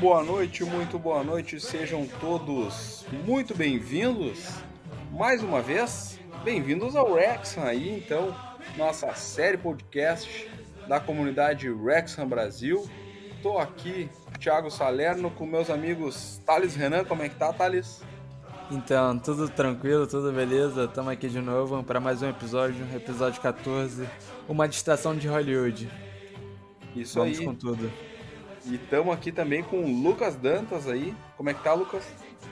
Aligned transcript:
boa 0.00 0.22
noite, 0.22 0.64
muito 0.64 0.98
boa 0.98 1.22
noite, 1.22 1.60
sejam 1.60 2.06
todos 2.18 3.04
muito 3.26 3.54
bem-vindos 3.54 4.48
mais 5.12 5.42
uma 5.42 5.60
vez. 5.60 6.18
Bem-vindos 6.42 6.96
ao 6.96 7.12
Rexham 7.12 7.64
aí, 7.64 7.98
então, 7.98 8.34
nossa 8.78 9.12
série 9.14 9.58
podcast 9.58 10.48
da 10.88 10.98
comunidade 10.98 11.70
Rexham 11.70 12.26
Brasil. 12.26 12.88
Tô 13.42 13.58
aqui, 13.58 14.08
Thiago 14.38 14.70
Salerno, 14.70 15.30
com 15.32 15.44
meus 15.44 15.68
amigos 15.68 16.40
Thales 16.46 16.74
Renan. 16.74 17.04
Como 17.04 17.22
é 17.22 17.28
que 17.28 17.34
tá, 17.34 17.52
Thales? 17.52 18.02
Então, 18.70 19.18
tudo 19.18 19.50
tranquilo, 19.50 20.06
tudo 20.06 20.32
beleza? 20.32 20.84
Estamos 20.84 21.12
aqui 21.12 21.28
de 21.28 21.42
novo 21.42 21.84
para 21.84 22.00
mais 22.00 22.22
um 22.22 22.28
episódio, 22.30 22.86
episódio 22.96 23.38
14, 23.42 24.08
uma 24.48 24.66
distração 24.66 25.14
de 25.14 25.28
Hollywood. 25.28 25.90
Isso 26.96 27.18
Vamos 27.18 27.38
aí. 27.38 27.44
com 27.44 27.54
tudo. 27.54 27.92
E 28.66 28.74
estamos 28.74 29.14
aqui 29.14 29.32
também 29.32 29.62
com 29.62 29.82
o 29.82 30.02
Lucas 30.02 30.36
Dantas 30.36 30.86
aí. 30.86 31.14
Como 31.36 31.48
é 31.48 31.54
que 31.54 31.64
tá, 31.64 31.72
Lucas? 31.72 32.04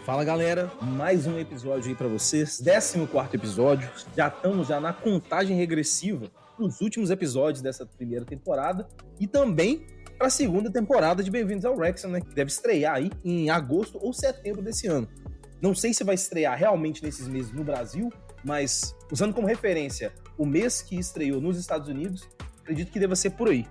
Fala 0.04 0.24
galera, 0.24 0.72
mais 0.80 1.26
um 1.26 1.38
episódio 1.38 1.90
aí 1.90 1.94
pra 1.94 2.08
vocês, 2.08 2.62
14 2.62 3.06
episódio. 3.34 3.90
Já 4.16 4.28
estamos 4.28 4.66
já 4.66 4.80
na 4.80 4.92
contagem 4.92 5.56
regressiva 5.56 6.30
dos 6.58 6.80
últimos 6.80 7.10
episódios 7.10 7.60
dessa 7.60 7.84
primeira 7.84 8.24
temporada 8.24 8.88
e 9.20 9.26
também 9.26 9.86
para 10.16 10.28
a 10.28 10.30
segunda 10.30 10.70
temporada 10.72 11.22
de 11.22 11.30
Bem-vindos 11.30 11.64
ao 11.64 11.76
Wrexham, 11.76 12.10
né, 12.10 12.20
que 12.20 12.34
deve 12.34 12.50
estrear 12.50 12.96
aí 12.96 13.10
em 13.22 13.50
agosto 13.50 13.98
ou 14.02 14.12
setembro 14.12 14.62
desse 14.62 14.86
ano. 14.86 15.06
Não 15.60 15.74
sei 15.74 15.92
se 15.92 16.02
vai 16.04 16.14
estrear 16.14 16.56
realmente 16.56 17.02
nesses 17.02 17.28
meses 17.28 17.52
no 17.52 17.62
Brasil, 17.62 18.10
mas 18.42 18.96
usando 19.12 19.34
como 19.34 19.46
referência 19.46 20.12
o 20.38 20.46
mês 20.46 20.80
que 20.80 20.98
estreou 20.98 21.40
nos 21.40 21.58
Estados 21.58 21.88
Unidos, 21.88 22.26
acredito 22.62 22.90
que 22.90 22.98
deva 22.98 23.14
ser 23.14 23.30
por 23.30 23.48
aí. 23.48 23.66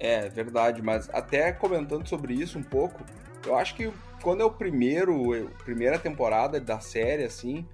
É, 0.00 0.30
verdade, 0.30 0.80
mas 0.80 1.10
até 1.12 1.52
comentando 1.52 2.08
sobre 2.08 2.32
isso 2.32 2.58
um 2.58 2.62
pouco, 2.62 3.04
eu 3.46 3.54
acho 3.54 3.74
que 3.74 3.92
quando 4.22 4.40
é 4.40 4.44
o 4.44 4.50
primeiro, 4.50 5.50
primeira 5.62 5.98
temporada 5.98 6.58
da 6.58 6.80
série, 6.80 7.24
assim, 7.24 7.66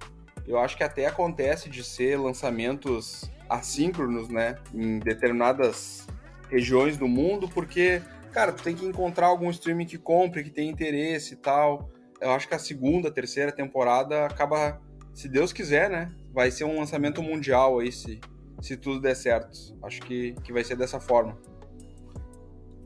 eu 0.45 0.59
acho 0.59 0.75
que 0.75 0.83
até 0.83 1.05
acontece 1.05 1.69
de 1.69 1.83
ser 1.83 2.17
lançamentos 2.17 3.31
assíncronos, 3.49 4.27
né, 4.27 4.57
em 4.73 4.99
determinadas 4.99 6.05
regiões 6.49 6.97
do 6.97 7.07
mundo, 7.07 7.47
porque, 7.47 8.01
cara, 8.31 8.51
tu 8.51 8.61
tem 8.61 8.75
que 8.75 8.85
encontrar 8.85 9.27
algum 9.27 9.49
streaming 9.49 9.85
que 9.85 9.97
compre, 9.97 10.43
que 10.43 10.49
tenha 10.49 10.69
interesse 10.69 11.33
e 11.33 11.37
tal. 11.37 11.89
Eu 12.19 12.31
acho 12.31 12.47
que 12.47 12.55
a 12.55 12.59
segunda, 12.59 13.09
terceira 13.09 13.53
temporada 13.53 14.25
acaba, 14.25 14.81
se 15.13 15.29
Deus 15.29 15.53
quiser, 15.53 15.89
né, 15.89 16.11
vai 16.33 16.51
ser 16.51 16.65
um 16.65 16.77
lançamento 16.77 17.21
mundial 17.23 17.79
aí, 17.79 17.91
se, 17.91 18.19
se 18.61 18.75
tudo 18.75 18.99
der 18.99 19.15
certo. 19.15 19.57
Acho 19.83 20.01
que, 20.01 20.33
que 20.43 20.51
vai 20.51 20.63
ser 20.63 20.75
dessa 20.75 20.99
forma. 20.99 21.37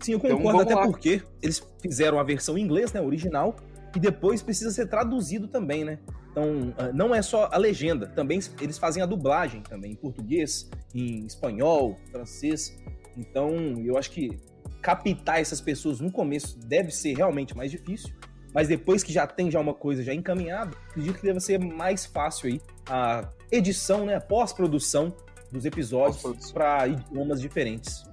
Sim, 0.02 0.13
eu 0.13 0.17
Então, 0.17 0.31
concordo, 0.31 0.57
vamos 0.57 0.61
até 0.63 0.75
lá. 0.75 0.81
porque 0.85 1.21
eles 1.41 1.61
fizeram 1.81 2.19
a 2.19 2.23
versão 2.23 2.57
em 2.57 2.61
inglês, 2.61 2.91
né, 2.91 3.02
original, 3.02 3.55
e 3.95 3.99
depois 3.99 4.41
precisa 4.41 4.71
ser 4.71 4.88
traduzido 4.88 5.47
também, 5.47 5.83
né? 5.83 5.99
Então, 6.31 6.73
ah, 6.77 6.91
não 6.94 7.13
é 7.13 7.21
só 7.21 7.49
a 7.52 7.57
legenda, 7.57 8.07
também 8.07 8.39
eles 8.61 8.77
fazem 8.77 9.03
a 9.03 9.05
dublagem 9.05 9.61
também, 9.61 9.91
em 9.91 9.95
português, 9.95 10.69
em 10.95 11.25
espanhol, 11.25 11.97
francês. 12.09 12.77
Então, 13.17 13.52
eu 13.83 13.97
acho 13.97 14.09
que 14.11 14.39
captar 14.81 15.39
essas 15.39 15.59
pessoas 15.61 15.99
no 15.99 16.11
começo 16.11 16.57
deve 16.59 16.89
ser 16.91 17.16
realmente 17.16 17.55
mais 17.55 17.69
difícil, 17.69 18.09
mas 18.53 18.67
depois 18.67 19.03
que 19.03 19.11
já 19.13 19.27
tem 19.27 19.52
já 19.52 19.59
uma 19.59 19.73
coisa 19.73 20.02
já 20.03 20.13
encaminhada, 20.13 20.75
acredito 20.89 21.19
que 21.19 21.23
deve 21.23 21.39
ser 21.39 21.59
mais 21.59 22.05
fácil 22.05 22.47
aí 22.49 22.61
a 22.89 23.29
edição, 23.52 24.05
né, 24.05 24.16
a 24.16 24.22
pós-produção 24.22 25.13
dos 25.52 25.66
episódios 25.66 26.52
para 26.53 26.88
idiomas 26.88 27.41
diferentes. 27.41 28.03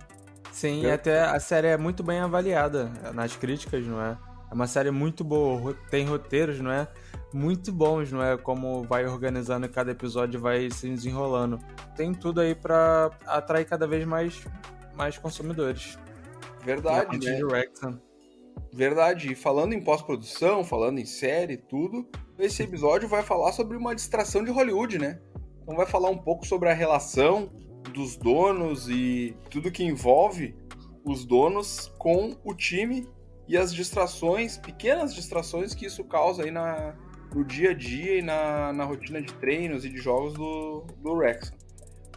Sim, 0.59 0.83
Eu- 0.83 0.89
e 0.89 0.93
até 0.93 1.21
a 1.23 1.39
série 1.39 1.69
é 1.69 1.77
muito 1.77 2.03
bem 2.03 2.19
avaliada 2.19 2.91
nas 3.15 3.37
críticas, 3.37 3.87
não 3.87 4.03
é? 4.03 4.19
É 4.51 4.55
uma 4.55 4.67
série 4.67 4.91
muito 4.91 5.23
boa, 5.23 5.75
tem 5.91 6.05
roteiros, 6.07 6.59
não 6.59 6.73
é? 6.73 6.89
Muito 7.33 7.71
bons, 7.71 8.11
não 8.11 8.23
é? 8.23 8.37
Como 8.37 8.83
vai 8.83 9.07
organizando 9.07 9.67
e 9.67 9.69
cada 9.69 9.93
episódio 9.93 10.41
vai 10.41 10.69
se 10.71 10.89
desenrolando. 10.89 11.61
Tem 11.95 12.13
tudo 12.13 12.41
aí 12.41 12.55
pra 12.57 13.11
atrair 13.27 13.67
cada 13.67 13.87
vez 13.87 14.05
mais, 14.05 14.43
mais 14.97 15.17
consumidores. 15.17 15.97
Verdade, 16.65 17.19
né? 17.25 17.41
Wrexham. 17.45 18.01
Verdade. 18.73 19.33
E 19.33 19.35
falando 19.37 19.75
em 19.75 19.81
pós-produção, 19.81 20.65
falando 20.65 20.99
em 20.99 21.07
série, 21.07 21.57
tudo, 21.57 22.05
esse 22.39 22.63
episódio 22.65 23.09
vai 23.09 23.23
falar 23.23 23.53
sobre 23.53 23.77
uma 23.77 23.95
distração 23.95 24.43
de 24.43 24.51
Hollywood, 24.51 24.99
né? 24.99 25.21
Então 25.63 25.77
vai 25.77 25.87
falar 25.87 26.11
um 26.11 26.19
pouco 26.19 26.45
sobre 26.47 26.69
a 26.69 26.75
relação 26.75 27.49
dos 27.93 28.17
donos 28.17 28.89
e 28.89 29.37
tudo 29.51 29.71
que 29.71 29.85
envolve 29.85 30.55
os 31.05 31.25
donos 31.25 31.93
com 31.99 32.37
o 32.45 32.55
time 32.55 33.09
e 33.47 33.57
as 33.57 33.75
distrações, 33.75 34.59
pequenas 34.59 35.15
distrações 35.15 35.75
que 35.75 35.87
isso 35.87 36.05
causa 36.05 36.45
aí 36.45 36.51
na, 36.51 36.95
no 37.35 37.45
dia 37.45 37.71
a 37.71 37.75
dia 37.75 38.19
e 38.19 38.23
na, 38.23 38.73
na 38.73 38.85
rotina 38.85 39.21
de 39.23 39.33
treinos 39.35 39.85
e 39.85 39.89
de 39.89 39.99
jogos 39.99 40.35
do, 40.35 40.85
do 41.03 41.13
Wrexham. 41.13 41.57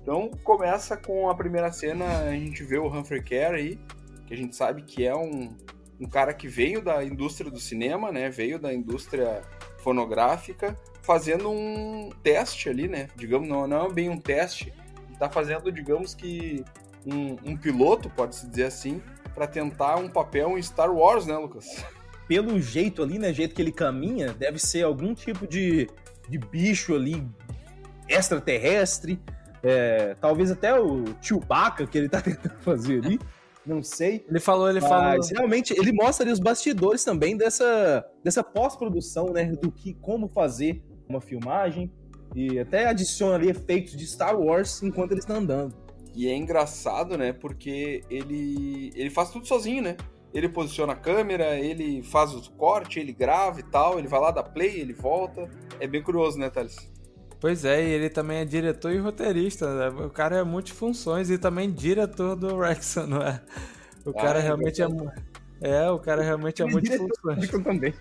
Então 0.01 0.31
começa 0.43 0.97
com 0.97 1.29
a 1.29 1.35
primeira 1.35 1.71
cena, 1.71 2.05
a 2.23 2.31
gente 2.31 2.63
vê 2.63 2.77
o 2.77 2.87
Humphrey 2.87 3.23
Care 3.23 3.55
aí, 3.55 3.79
que 4.25 4.33
a 4.33 4.37
gente 4.37 4.55
sabe 4.55 4.81
que 4.81 5.05
é 5.05 5.15
um, 5.15 5.55
um 5.99 6.07
cara 6.07 6.33
que 6.33 6.47
veio 6.47 6.81
da 6.81 7.03
indústria 7.03 7.51
do 7.51 7.59
cinema, 7.59 8.11
né? 8.11 8.29
Veio 8.29 8.57
da 8.57 8.73
indústria 8.73 9.41
fonográfica, 9.77 10.75
fazendo 11.01 11.49
um 11.51 12.09
teste 12.23 12.69
ali, 12.69 12.87
né? 12.87 13.07
Digamos, 13.15 13.47
não, 13.47 13.67
não 13.67 13.85
é 13.85 13.93
bem 13.93 14.09
um 14.09 14.17
teste, 14.19 14.73
ele 15.21 15.29
tá 15.29 15.29
fazendo, 15.29 15.71
digamos 15.71 16.15
que 16.15 16.63
um, 17.05 17.51
um 17.51 17.57
piloto, 17.57 18.09
pode-se 18.09 18.47
dizer 18.47 18.65
assim, 18.65 19.01
para 19.35 19.47
tentar 19.47 19.97
um 19.97 20.09
papel 20.09 20.57
em 20.57 20.61
Star 20.61 20.91
Wars, 20.91 21.25
né, 21.25 21.37
Lucas? 21.37 21.83
pelo 22.31 22.61
jeito 22.61 23.03
ali, 23.03 23.19
né? 23.19 23.33
jeito 23.33 23.53
que 23.53 23.61
ele 23.61 23.73
caminha, 23.73 24.31
deve 24.31 24.57
ser 24.57 24.83
algum 24.83 25.13
tipo 25.13 25.45
de, 25.45 25.89
de 26.29 26.37
bicho 26.37 26.95
ali 26.95 27.27
extraterrestre. 28.07 29.19
É, 29.61 30.15
talvez 30.15 30.49
até 30.49 30.79
o 30.79 31.03
Chewbacca 31.21 31.85
que 31.85 31.97
ele 31.97 32.07
tá 32.07 32.21
tentando 32.23 32.57
fazer 32.61 33.03
ali. 33.03 33.19
Não 33.65 33.83
sei. 33.83 34.25
Ele 34.29 34.39
falou, 34.39 34.69
ele 34.69 34.79
falou. 34.79 35.17
Mas 35.17 35.29
realmente 35.29 35.73
ele 35.77 35.91
mostra 35.91 36.23
ali 36.23 36.31
os 36.31 36.39
bastidores 36.39 37.03
também 37.03 37.35
dessa, 37.35 38.05
dessa 38.23 38.41
pós-produção, 38.41 39.25
né? 39.33 39.51
Do 39.61 39.69
que 39.69 39.93
como 39.95 40.29
fazer 40.29 40.81
uma 41.09 41.19
filmagem. 41.19 41.91
E 42.35 42.59
até 42.59 42.87
adiciona 42.87 43.35
ali 43.35 43.49
efeitos 43.49 43.95
de 43.95 44.05
Star 44.07 44.39
Wars 44.39 44.81
enquanto 44.83 45.11
ele 45.11 45.19
está 45.19 45.35
andando. 45.35 45.75
E 46.15 46.27
é 46.27 46.35
engraçado, 46.35 47.17
né? 47.17 47.33
Porque 47.33 48.03
ele, 48.09 48.91
ele 48.95 49.09
faz 49.09 49.29
tudo 49.31 49.45
sozinho, 49.47 49.81
né? 49.81 49.97
Ele 50.33 50.47
posiciona 50.47 50.93
a 50.93 50.95
câmera, 50.95 51.57
ele 51.59 52.01
faz 52.03 52.33
o 52.33 52.51
corte, 52.53 52.99
ele 52.99 53.11
grava 53.11 53.59
e 53.59 53.63
tal, 53.63 53.99
ele 53.99 54.07
vai 54.07 54.19
lá 54.19 54.31
dar 54.31 54.43
play, 54.43 54.79
ele 54.79 54.93
volta. 54.93 55.49
É 55.79 55.87
bem 55.87 56.01
curioso, 56.01 56.37
né, 56.37 56.49
Thales? 56.49 56.89
Pois 57.39 57.65
é, 57.65 57.83
e 57.83 57.89
ele 57.89 58.09
também 58.09 58.37
é 58.37 58.45
diretor 58.45 58.91
e 58.93 58.97
roteirista. 58.97 59.89
né? 59.91 60.05
O 60.05 60.09
cara 60.09 60.37
é 60.37 60.43
multifunções 60.43 61.29
e 61.29 61.37
também 61.37 61.71
diretor 61.71 62.35
do 62.35 62.55
Wrexham, 62.55 63.07
não 63.07 63.21
é? 63.21 63.41
O 64.05 64.11
Ah, 64.11 64.13
cara 64.13 64.39
é 64.39 64.41
realmente 64.41 64.81
é. 64.81 64.87
É, 65.61 65.89
o 65.91 65.99
cara 65.99 66.23
realmente 66.23 66.61
é 66.61 66.65
é 66.65 66.69
multifunções. 66.71 67.49
também. 67.63 67.93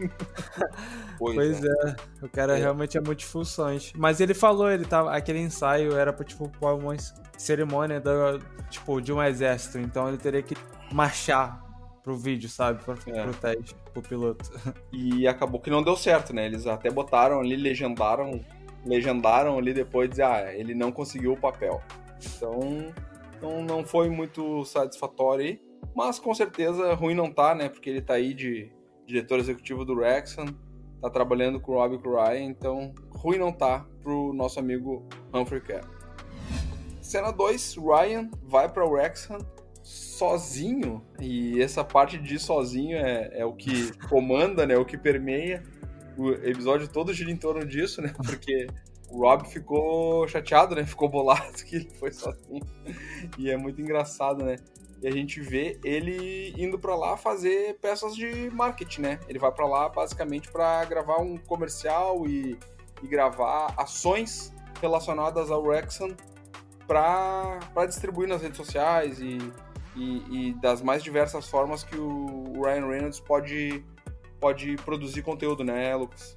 Pois 1.19 1.63
é, 1.63 1.97
o 2.23 2.29
cara 2.29 2.57
É. 2.57 2.61
realmente 2.61 2.97
é 2.97 3.01
multifunções. 3.01 3.93
Mas 3.97 4.21
ele 4.21 4.33
falou, 4.35 4.71
ele 4.71 4.85
tava. 4.85 5.13
Aquele 5.15 5.41
ensaio 5.41 5.95
era 5.97 6.13
pra, 6.13 6.25
tipo, 6.25 6.49
pra 6.49 6.75
uma 6.75 6.97
cerimônia 7.37 8.01
da, 8.01 8.39
tipo, 8.71 9.01
de 9.01 9.13
um 9.13 9.23
exército. 9.23 9.79
Então 9.79 10.09
ele 10.09 10.17
teria 10.17 10.43
que 10.43 10.57
marchar 10.93 11.63
pro 12.03 12.17
vídeo, 12.17 12.49
sabe? 12.49 12.83
Pro, 12.83 12.95
É. 13.07 13.23
pro 13.25 13.35
teste, 13.35 13.75
pro 13.93 14.03
piloto. 14.03 14.51
E 14.93 15.29
acabou 15.29 15.61
que 15.61 15.69
não 15.71 15.83
deu 15.83 15.97
certo, 15.97 16.33
né? 16.35 16.47
Eles 16.47 16.67
até 16.67 16.91
botaram 16.91 17.41
ali, 17.41 17.57
legendaram, 17.57 18.41
legendaram 18.87 19.59
ali 19.59 19.75
depois 19.75 20.09
de 20.09 20.13
dizer, 20.13 20.23
ah, 20.25 20.55
ele 20.55 20.75
não 20.75 20.91
conseguiu 20.91 21.35
o 21.35 21.37
papel. 21.37 21.83
Então, 22.25 22.59
não, 23.41 23.63
não 23.63 23.85
foi 23.85 24.09
muito 24.09 24.65
satisfatório 24.65 25.45
aí. 25.45 25.70
Mas 25.95 26.19
com 26.19 26.35
certeza 26.35 26.95
ruim 26.95 27.15
não 27.15 27.31
tá, 27.33 27.55
né? 27.55 27.69
Porque 27.69 27.91
ele 27.91 28.01
tá 28.01 28.15
aí 28.15 28.33
de 28.35 28.71
diretor 29.07 29.39
executivo 29.39 29.85
do 29.85 29.95
Wrexham, 29.95 30.47
tá 31.01 31.11
trabalhando 31.11 31.61
com 31.61 31.73
o 31.73 31.75
Robbie 31.77 31.97
Ryan, 31.97 32.45
então 32.45 32.95
ruim 33.11 33.39
não 33.39 33.53
tá 33.53 33.87
pro 34.03 34.33
nosso 34.33 34.61
amigo 34.61 35.05
Humphrey 35.33 35.61
Care. 35.61 35.87
Cena 37.01 37.33
2, 37.33 37.77
Ryan 37.77 38.31
vai 38.45 38.69
para 38.69 38.87
o 38.87 38.91
Wrexham 38.91 39.39
sozinho, 39.83 41.03
e 41.19 41.61
essa 41.61 41.83
parte 41.83 42.19
de 42.19 42.39
sozinho 42.39 42.97
é, 42.97 43.41
é 43.41 43.45
o 43.45 43.53
que 43.53 43.93
comanda, 44.09 44.67
né? 44.67 44.77
O 44.77 44.85
que 44.85 44.97
permeia. 44.97 45.63
O 46.17 46.31
episódio 46.31 46.87
todo 46.87 47.13
gira 47.13 47.31
em 47.31 47.37
torno 47.37 47.67
disso, 47.67 48.01
né? 48.01 48.13
Porque 48.25 48.67
o 49.09 49.23
Rob 49.23 49.49
ficou 49.49 50.29
chateado, 50.29 50.75
né? 50.75 50.85
Ficou 50.85 51.09
bolado 51.09 51.53
que 51.65 51.77
ele 51.77 51.91
foi 51.99 52.13
sozinho. 52.13 52.63
E 53.39 53.51
é 53.51 53.57
muito 53.57 53.81
engraçado, 53.81 54.45
né? 54.45 54.57
E 55.03 55.09
a 55.09 55.11
gente 55.11 55.41
vê 55.41 55.79
ele 55.83 56.55
indo 56.59 56.79
pra 56.79 56.95
lá 56.95 57.17
fazer 57.17 57.79
peças 57.81 58.15
de 58.15 58.51
marketing, 58.51 59.01
né? 59.01 59.21
Ele 59.29 59.39
vai 59.39 59.51
pra 59.51 59.67
lá 59.67 59.89
basicamente 59.89 60.51
pra 60.51 60.85
gravar 60.85 61.19
um 61.19 61.39
comercial 61.39 62.27
e, 62.27 62.59
e 63.03 63.07
gravar 63.09 63.73
ações 63.79 64.53
relacionadas 64.81 65.51
ao 65.51 65.63
Wrexham 65.63 66.15
pra, 66.87 67.61
pra 67.73 67.87
distribuir 67.87 68.29
nas 68.29 68.43
redes 68.43 68.59
sociais 68.59 69.21
e, 69.21 69.39
e, 69.97 70.49
e, 70.49 70.55
das 70.61 70.83
mais 70.83 71.03
diversas 71.03 71.49
formas 71.49 71.83
que 71.83 71.97
o 71.97 72.61
Ryan 72.63 72.87
Reynolds 72.87 73.21
pode, 73.21 73.85
pode 74.39 74.77
produzir 74.85 75.23
conteúdo, 75.23 75.65
né, 75.65 75.95
Lucas? 75.97 76.37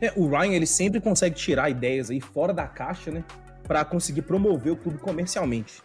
É, 0.00 0.12
o 0.16 0.28
Ryan 0.28 0.52
ele 0.52 0.66
sempre 0.66 1.00
consegue 1.00 1.36
tirar 1.36 1.70
ideias 1.70 2.10
aí 2.10 2.20
fora 2.20 2.52
da 2.52 2.66
caixa, 2.66 3.10
né, 3.10 3.24
para 3.62 3.84
conseguir 3.84 4.22
promover 4.22 4.72
o 4.72 4.76
clube 4.76 4.98
comercialmente. 4.98 5.82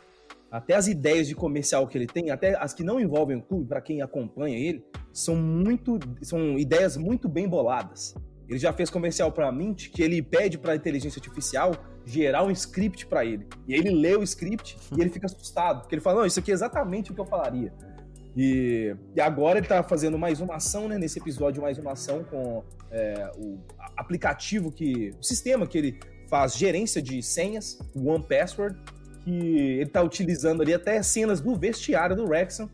Até 0.56 0.74
as 0.74 0.88
ideias 0.88 1.28
de 1.28 1.36
comercial 1.36 1.86
que 1.86 1.98
ele 1.98 2.08
tem, 2.08 2.32
até 2.32 2.56
as 2.56 2.74
que 2.74 2.82
não 2.82 2.98
envolvem 2.98 3.36
o 3.36 3.42
clube, 3.42 3.68
para 3.68 3.82
quem 3.82 4.02
acompanha 4.02 4.58
ele, 4.58 4.86
são 5.12 5.36
muito, 5.36 6.00
são 6.22 6.58
ideias 6.58 6.96
muito 6.96 7.28
bem 7.28 7.46
boladas. 7.46 8.16
Ele 8.48 8.58
já 8.58 8.72
fez 8.72 8.90
comercial 8.90 9.34
para 9.34 9.52
Mint 9.52 9.90
que 9.90 10.02
ele 10.02 10.22
pede 10.22 10.58
para 10.58 10.72
a 10.72 10.76
inteligência 10.76 11.20
artificial 11.20 11.74
gerar 12.06 12.44
um 12.44 12.52
script 12.52 13.06
para 13.06 13.26
ele. 13.26 13.48
E 13.68 13.74
ele 13.74 13.90
lê 13.90 14.16
o 14.16 14.24
script 14.24 14.78
e 14.96 15.02
ele 15.02 15.10
fica 15.10 15.26
assustado, 15.26 15.82
porque 15.82 15.96
ele 15.96 16.02
fala: 16.02 16.20
"Não, 16.20 16.26
isso 16.26 16.40
aqui 16.40 16.52
é 16.52 16.54
exatamente 16.54 17.12
o 17.12 17.14
que 17.14 17.20
eu 17.20 17.26
falaria". 17.26 17.74
E, 18.38 18.96
e 19.14 19.20
agora 19.20 19.58
ele 19.58 19.66
está 19.66 19.84
fazendo 19.84 20.18
mais 20.18 20.40
uma 20.40 20.56
ação, 20.56 20.88
né? 20.88 20.98
Nesse 20.98 21.20
episódio, 21.20 21.62
mais 21.62 21.78
uma 21.78 21.94
ação 21.94 22.24
com 22.24 22.64
é, 22.92 23.30
o 23.38 23.58
aplicativo 23.98 24.72
que. 24.72 25.12
o 25.20 25.24
sistema 25.24 25.68
que 25.68 25.78
ele 25.78 26.00
faz 26.30 26.56
gerência 26.56 27.02
de 27.02 27.22
senhas, 27.22 27.78
o 27.94 28.10
One 28.10 28.24
Password, 28.24 28.78
que 29.26 29.32
ele 29.32 29.84
está 29.84 30.04
utilizando 30.04 30.62
ali 30.62 30.74
até 30.74 31.02
cenas 31.02 31.42
do 31.42 31.56
vestiário 31.56 32.16
do 32.16 32.28
Rexon 32.28 32.70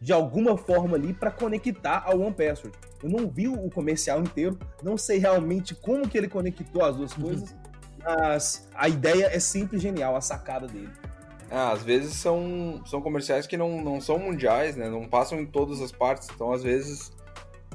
de 0.00 0.12
alguma 0.12 0.56
forma 0.56 0.96
ali 0.96 1.12
para 1.12 1.32
conectar 1.32 2.04
ao 2.06 2.20
One 2.20 2.32
Password. 2.32 2.78
Eu 3.02 3.10
não 3.10 3.28
vi 3.28 3.48
o 3.48 3.68
comercial 3.70 4.20
inteiro, 4.20 4.56
não 4.82 4.96
sei 4.96 5.18
realmente 5.18 5.74
como 5.74 6.08
que 6.08 6.16
ele 6.16 6.28
conectou 6.28 6.84
as 6.84 6.96
duas 6.96 7.12
uhum. 7.16 7.24
coisas, 7.24 7.56
mas 8.04 8.68
a 8.74 8.88
ideia 8.88 9.26
é 9.32 9.40
sempre 9.40 9.78
genial, 9.78 10.14
a 10.14 10.20
sacada 10.20 10.68
dele. 10.68 10.90
Ah, 11.50 11.72
às 11.72 11.82
vezes 11.82 12.14
são, 12.14 12.82
são 12.86 13.00
comerciais 13.00 13.46
que 13.46 13.56
não, 13.56 13.82
não 13.82 14.00
são 14.00 14.18
mundiais, 14.18 14.76
né? 14.76 14.88
Não 14.88 15.08
passam 15.08 15.40
em 15.40 15.46
todas 15.46 15.80
as 15.80 15.90
partes, 15.90 16.28
então 16.32 16.52
às 16.52 16.62
vezes 16.62 17.12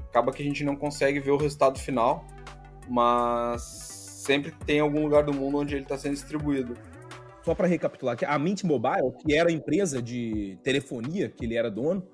acaba 0.10 0.32
que 0.32 0.42
a 0.42 0.46
gente 0.46 0.64
não 0.64 0.76
consegue 0.76 1.20
ver 1.20 1.32
o 1.32 1.38
resultado 1.38 1.80
final, 1.80 2.26
mas 2.90 3.62
sempre 3.62 4.52
tem 4.66 4.80
algum 4.80 5.04
lugar 5.04 5.24
do 5.24 5.34
mundo 5.34 5.58
onde 5.58 5.76
ele 5.76 5.84
está 5.84 5.98
sendo 5.98 6.14
distribuído. 6.14 6.76
Só 7.44 7.56
para 7.56 7.68
recapitular, 7.68 8.18
a 8.28 8.38
Mint 8.38 8.64
Mobile, 8.64 9.12
que 9.20 9.34
era 9.34 9.50
a 9.50 9.52
empresa 9.52 10.02
de 10.02 10.60
telefonia 10.64 11.30
que 11.30 11.46
ele 11.46 11.56
era 11.56 11.72
dono, 11.72 12.08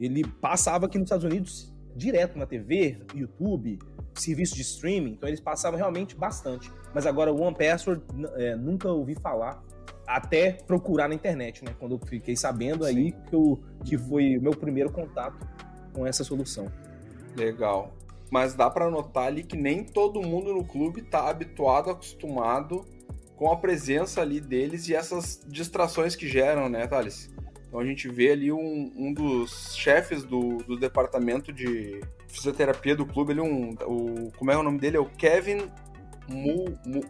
ele 0.00 0.24
passava 0.24 0.86
aqui 0.86 0.98
nos 0.98 1.06
Estados 1.06 1.24
Unidos 1.24 1.72
direto 1.94 2.38
na 2.38 2.46
TV, 2.46 2.98
YouTube, 3.14 3.78
serviço 4.14 4.54
de 4.54 4.62
streaming, 4.62 5.12
então 5.12 5.28
eles 5.28 5.40
passavam 5.40 5.78
realmente 5.78 6.16
bastante. 6.16 6.70
Mas 6.94 7.06
agora 7.06 7.32
o 7.32 7.40
One 7.40 7.56
Password 7.56 8.02
é, 8.36 8.56
nunca 8.56 8.88
ouvi 8.88 9.14
falar, 9.14 9.62
até 10.06 10.52
procurar 10.52 11.08
na 11.08 11.14
internet, 11.14 11.64
né? 11.64 11.74
Quando 11.78 11.94
eu 11.94 12.06
fiquei 12.06 12.36
sabendo 12.36 12.84
Sim. 12.84 12.90
aí 12.90 13.12
que, 13.12 13.34
eu, 13.34 13.62
que 13.84 13.96
foi 13.96 14.36
o 14.36 14.42
meu 14.42 14.52
primeiro 14.52 14.90
contato 14.90 15.46
com 15.92 16.06
essa 16.06 16.24
solução. 16.24 16.66
Legal. 17.36 17.92
Mas 18.30 18.54
dá 18.54 18.70
para 18.70 18.90
notar 18.90 19.26
ali 19.26 19.44
que 19.44 19.56
nem 19.56 19.84
todo 19.84 20.22
mundo 20.22 20.54
no 20.54 20.64
clube 20.64 21.00
está 21.00 21.28
habituado, 21.28 21.90
acostumado 21.90 22.84
com 23.42 23.50
a 23.50 23.56
presença 23.56 24.20
ali 24.20 24.40
deles 24.40 24.88
e 24.88 24.94
essas 24.94 25.44
distrações 25.48 26.14
que 26.14 26.28
geram, 26.28 26.68
né, 26.68 26.86
Thales? 26.86 27.28
Então 27.66 27.80
a 27.80 27.84
gente 27.84 28.08
vê 28.08 28.30
ali 28.30 28.52
um, 28.52 28.92
um 28.94 29.12
dos 29.12 29.74
chefes 29.74 30.22
do, 30.22 30.58
do 30.58 30.78
departamento 30.78 31.52
de 31.52 32.00
fisioterapia 32.28 32.94
do 32.94 33.04
clube, 33.04 33.32
ele 33.32 33.40
um, 33.40 33.70
o, 33.84 34.30
como 34.38 34.52
é 34.52 34.56
o 34.56 34.62
nome 34.62 34.78
dele? 34.78 34.96
É 34.96 35.00
o 35.00 35.06
Kevin 35.06 35.68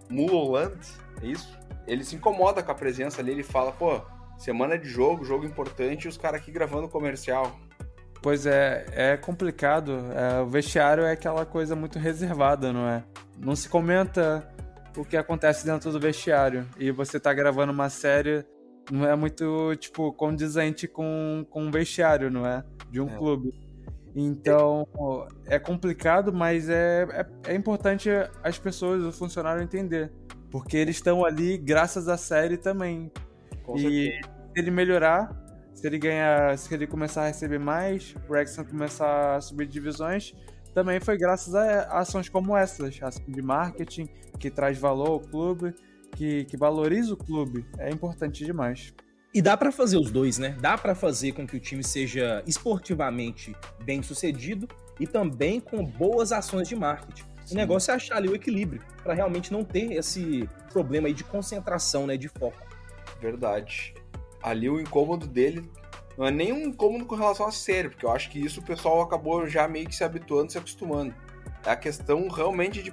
Mulholland, 0.09 0.79
é 1.23 1.27
isso? 1.27 1.55
Ele 1.87 2.03
se 2.03 2.17
incomoda 2.17 2.63
com 2.63 2.73
a 2.73 2.75
presença 2.75 3.21
ali, 3.21 3.33
ele 3.33 3.43
fala, 3.43 3.71
pô, 3.71 4.01
semana 4.39 4.79
de 4.79 4.89
jogo, 4.89 5.27
jogo 5.27 5.45
importante, 5.45 6.07
e 6.07 6.09
os 6.09 6.17
caras 6.17 6.41
aqui 6.41 6.51
gravando 6.51 6.89
comercial. 6.89 7.61
Pois 8.23 8.47
é, 8.47 8.87
é 8.93 9.17
complicado. 9.19 9.99
É, 10.15 10.41
o 10.41 10.47
vestiário 10.47 11.05
é 11.05 11.13
aquela 11.13 11.45
coisa 11.45 11.77
muito 11.77 11.99
reservada, 11.99 12.73
não 12.73 12.89
é? 12.89 13.05
Não 13.37 13.55
se 13.55 13.69
comenta 13.69 14.49
o 14.97 15.05
que 15.05 15.17
acontece 15.17 15.65
dentro 15.65 15.91
do 15.91 16.01
vestiário. 16.01 16.67
E 16.79 16.91
você 16.91 17.19
tá 17.19 17.33
gravando 17.33 17.73
uma 17.73 17.89
série 17.89 18.45
não 18.91 19.07
é 19.07 19.15
muito, 19.15 19.77
tipo, 19.77 20.13
condizente 20.13 20.89
com, 20.89 21.47
com 21.49 21.65
um 21.65 21.71
vestiário, 21.71 22.31
não 22.31 22.47
é? 22.47 22.65
De 22.91 23.01
um 23.01 23.09
é. 23.09 23.17
clube. 23.17 23.55
Então, 24.15 24.87
é 25.47 25.59
complicado, 25.59 26.33
mas 26.33 26.69
é, 26.69 27.07
é, 27.11 27.53
é, 27.53 27.55
importante 27.55 28.11
as 28.43 28.59
pessoas, 28.59 29.03
o 29.05 29.13
funcionário, 29.13 29.63
entender. 29.63 30.13
Porque 30.51 30.77
eles 30.77 30.97
estão 30.97 31.25
ali 31.25 31.57
graças 31.57 32.09
à 32.09 32.17
série 32.17 32.57
também. 32.57 33.11
Com 33.65 33.77
e 33.77 33.81
certeza. 33.81 34.29
se 34.53 34.61
ele 34.61 34.71
melhorar, 34.71 35.71
se 35.75 35.87
ele 35.87 35.99
ganhar, 35.99 36.59
se 36.59 36.75
ele 36.75 36.87
começar 36.87 37.23
a 37.23 37.27
receber 37.29 37.59
mais, 37.59 38.15
o 38.29 38.33
Rexon 38.33 38.65
começar 38.65 39.37
a 39.37 39.41
subir 39.41 39.67
divisões, 39.67 40.35
também 40.75 41.01
foi 41.01 41.17
graças 41.17 41.55
a 41.55 42.01
ações 42.01 42.29
como 42.29 42.57
essas, 42.57 43.01
ação 43.03 43.25
de 43.29 43.43
marketing 43.43 44.09
que 44.39 44.51
traz 44.51 44.79
valor 44.79 45.09
ao 45.09 45.21
clube 45.21 45.75
que, 46.13 46.45
que 46.45 46.57
valoriza 46.57 47.15
o 47.15 47.17
clube 47.17 47.65
é 47.79 47.91
importante 47.91 48.45
demais. 48.45 48.95
E 49.35 49.41
dá 49.41 49.57
para 49.57 49.73
fazer 49.73 49.97
os 49.97 50.11
dois, 50.11 50.39
né? 50.39 50.57
Dá 50.61 50.77
para 50.77 50.95
fazer 50.95 51.33
com 51.33 51.47
que 51.47 51.57
o 51.57 51.61
time 51.61 51.83
seja 51.83 52.43
esportivamente 52.47 53.57
bem 53.83 54.03
sucedido 54.03 54.69
e 55.01 55.07
também 55.07 55.59
com 55.59 55.83
boas 55.85 56.33
ações 56.33 56.69
de 56.69 56.77
marketing. 56.77 57.25
Sim. 57.45 57.55
O 57.55 57.57
negócio 57.57 57.91
é 57.91 57.95
achar 57.95 58.17
ali 58.17 58.29
o 58.29 58.35
equilíbrio 58.35 58.83
para 59.03 59.15
realmente 59.15 59.51
não 59.51 59.65
ter 59.65 59.93
esse 59.93 60.49
problema 60.71 61.09
aí 61.09 61.15
de 61.15 61.25
concentração, 61.25 62.07
né, 62.07 62.17
de 62.17 62.29
foco. 62.29 62.63
Verdade. 63.21 63.95
Ali 64.43 64.69
o 64.69 64.79
incômodo 64.79 65.27
dele 65.27 65.69
não 66.17 66.27
é 66.27 66.31
nem 66.31 66.53
um 66.53 66.67
incômodo 66.67 67.05
com 67.07 67.15
relação 67.15 67.47
a 67.47 67.53
série, 67.53 67.89
porque 67.89 68.05
eu 68.05 68.11
acho 68.11 68.31
que 68.31 68.39
isso 68.39 68.61
o 68.61 68.63
pessoal 68.63 69.01
acabou 69.01 69.47
já 69.47 69.67
meio 69.67 69.87
que 69.87 69.95
se 69.95 70.05
habituando, 70.05 70.53
se 70.53 70.59
acostumando. 70.59 71.15
É 71.65 71.71
a 71.71 71.77
questão 71.77 72.29
realmente 72.29 72.83
de 72.83 72.93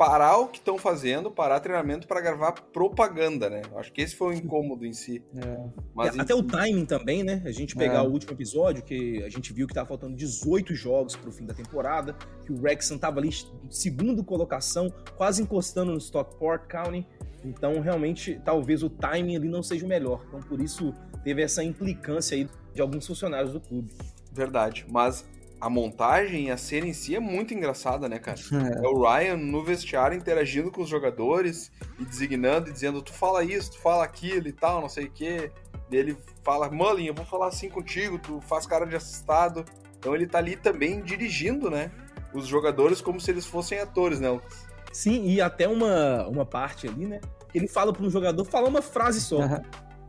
parar 0.00 0.38
o 0.38 0.48
que 0.48 0.56
estão 0.56 0.78
fazendo, 0.78 1.30
parar 1.30 1.60
treinamento 1.60 2.06
para 2.08 2.22
gravar 2.22 2.52
propaganda, 2.52 3.50
né? 3.50 3.60
Acho 3.76 3.92
que 3.92 4.00
esse 4.00 4.16
foi 4.16 4.34
o 4.34 4.38
incômodo 4.38 4.86
em 4.86 4.94
si. 4.94 5.22
É. 5.36 5.68
Mas, 5.94 6.16
é, 6.16 6.22
até 6.22 6.34
o 6.34 6.42
timing 6.42 6.86
também, 6.86 7.22
né? 7.22 7.42
A 7.44 7.50
gente 7.50 7.76
pegar 7.76 7.98
é. 7.98 8.00
o 8.00 8.10
último 8.10 8.32
episódio, 8.32 8.82
que 8.82 9.22
a 9.22 9.28
gente 9.28 9.52
viu 9.52 9.66
que 9.66 9.74
tava 9.74 9.86
faltando 9.86 10.16
18 10.16 10.74
jogos 10.74 11.16
pro 11.16 11.30
fim 11.30 11.44
da 11.44 11.52
temporada, 11.52 12.16
que 12.46 12.50
o 12.50 12.62
Rexon 12.62 12.96
tava 12.96 13.20
ali 13.20 13.28
segundo 13.68 14.24
colocação, 14.24 14.90
quase 15.18 15.42
encostando 15.42 15.92
no 15.92 15.98
Stockport 15.98 16.66
County. 16.66 17.06
Então, 17.44 17.78
realmente, 17.80 18.40
talvez 18.42 18.82
o 18.82 18.88
timing 18.88 19.36
ali 19.36 19.48
não 19.48 19.62
seja 19.62 19.84
o 19.84 19.88
melhor. 19.88 20.24
Então, 20.28 20.40
por 20.40 20.62
isso, 20.62 20.94
teve 21.24 21.42
essa 21.42 21.62
implicância 21.62 22.36
aí 22.36 22.48
de 22.74 22.80
alguns 22.80 23.06
funcionários 23.06 23.52
do 23.52 23.60
clube. 23.60 23.92
Verdade, 24.32 24.86
mas 24.88 25.24
a 25.60 25.68
montagem 25.68 26.46
e 26.46 26.50
a 26.50 26.56
cena 26.56 26.86
em 26.86 26.92
si 26.92 27.14
é 27.14 27.20
muito 27.20 27.52
engraçada, 27.52 28.08
né, 28.08 28.18
cara? 28.18 28.38
É. 28.50 28.84
é. 28.84 28.88
o 28.88 29.02
Ryan 29.02 29.36
no 29.36 29.62
vestiário 29.62 30.16
interagindo 30.16 30.70
com 30.70 30.82
os 30.82 30.88
jogadores 30.88 31.70
e 31.98 32.04
designando 32.04 32.70
e 32.70 32.72
dizendo: 32.72 33.02
tu 33.02 33.12
fala 33.12 33.44
isso, 33.44 33.72
tu 33.72 33.78
fala 33.78 34.04
aquilo 34.04 34.48
e 34.48 34.52
tal, 34.52 34.80
não 34.80 34.88
sei 34.88 35.04
o 35.06 35.10
quê. 35.10 35.52
E 35.90 35.96
ele 35.96 36.16
fala: 36.42 36.70
Mullen, 36.70 37.06
eu 37.06 37.14
vou 37.14 37.26
falar 37.26 37.48
assim 37.48 37.68
contigo, 37.68 38.18
tu 38.18 38.40
faz 38.40 38.66
cara 38.66 38.86
de 38.86 38.96
assustado. 38.96 39.64
Então 39.98 40.14
ele 40.14 40.26
tá 40.26 40.38
ali 40.38 40.56
também 40.56 41.02
dirigindo, 41.02 41.70
né? 41.70 41.90
Os 42.32 42.46
jogadores 42.46 43.00
como 43.00 43.20
se 43.20 43.30
eles 43.30 43.44
fossem 43.44 43.78
atores, 43.78 44.20
né, 44.20 44.30
Lucas? 44.30 44.66
Sim, 44.92 45.26
e 45.26 45.40
até 45.40 45.68
uma, 45.68 46.26
uma 46.26 46.46
parte 46.46 46.88
ali, 46.88 47.06
né? 47.06 47.20
Ele 47.54 47.68
fala 47.68 47.92
para 47.92 48.04
um 48.04 48.10
jogador 48.10 48.44
falar 48.44 48.68
uma 48.68 48.82
frase 48.82 49.20
só. 49.20 49.40
Uhum. 49.40 49.62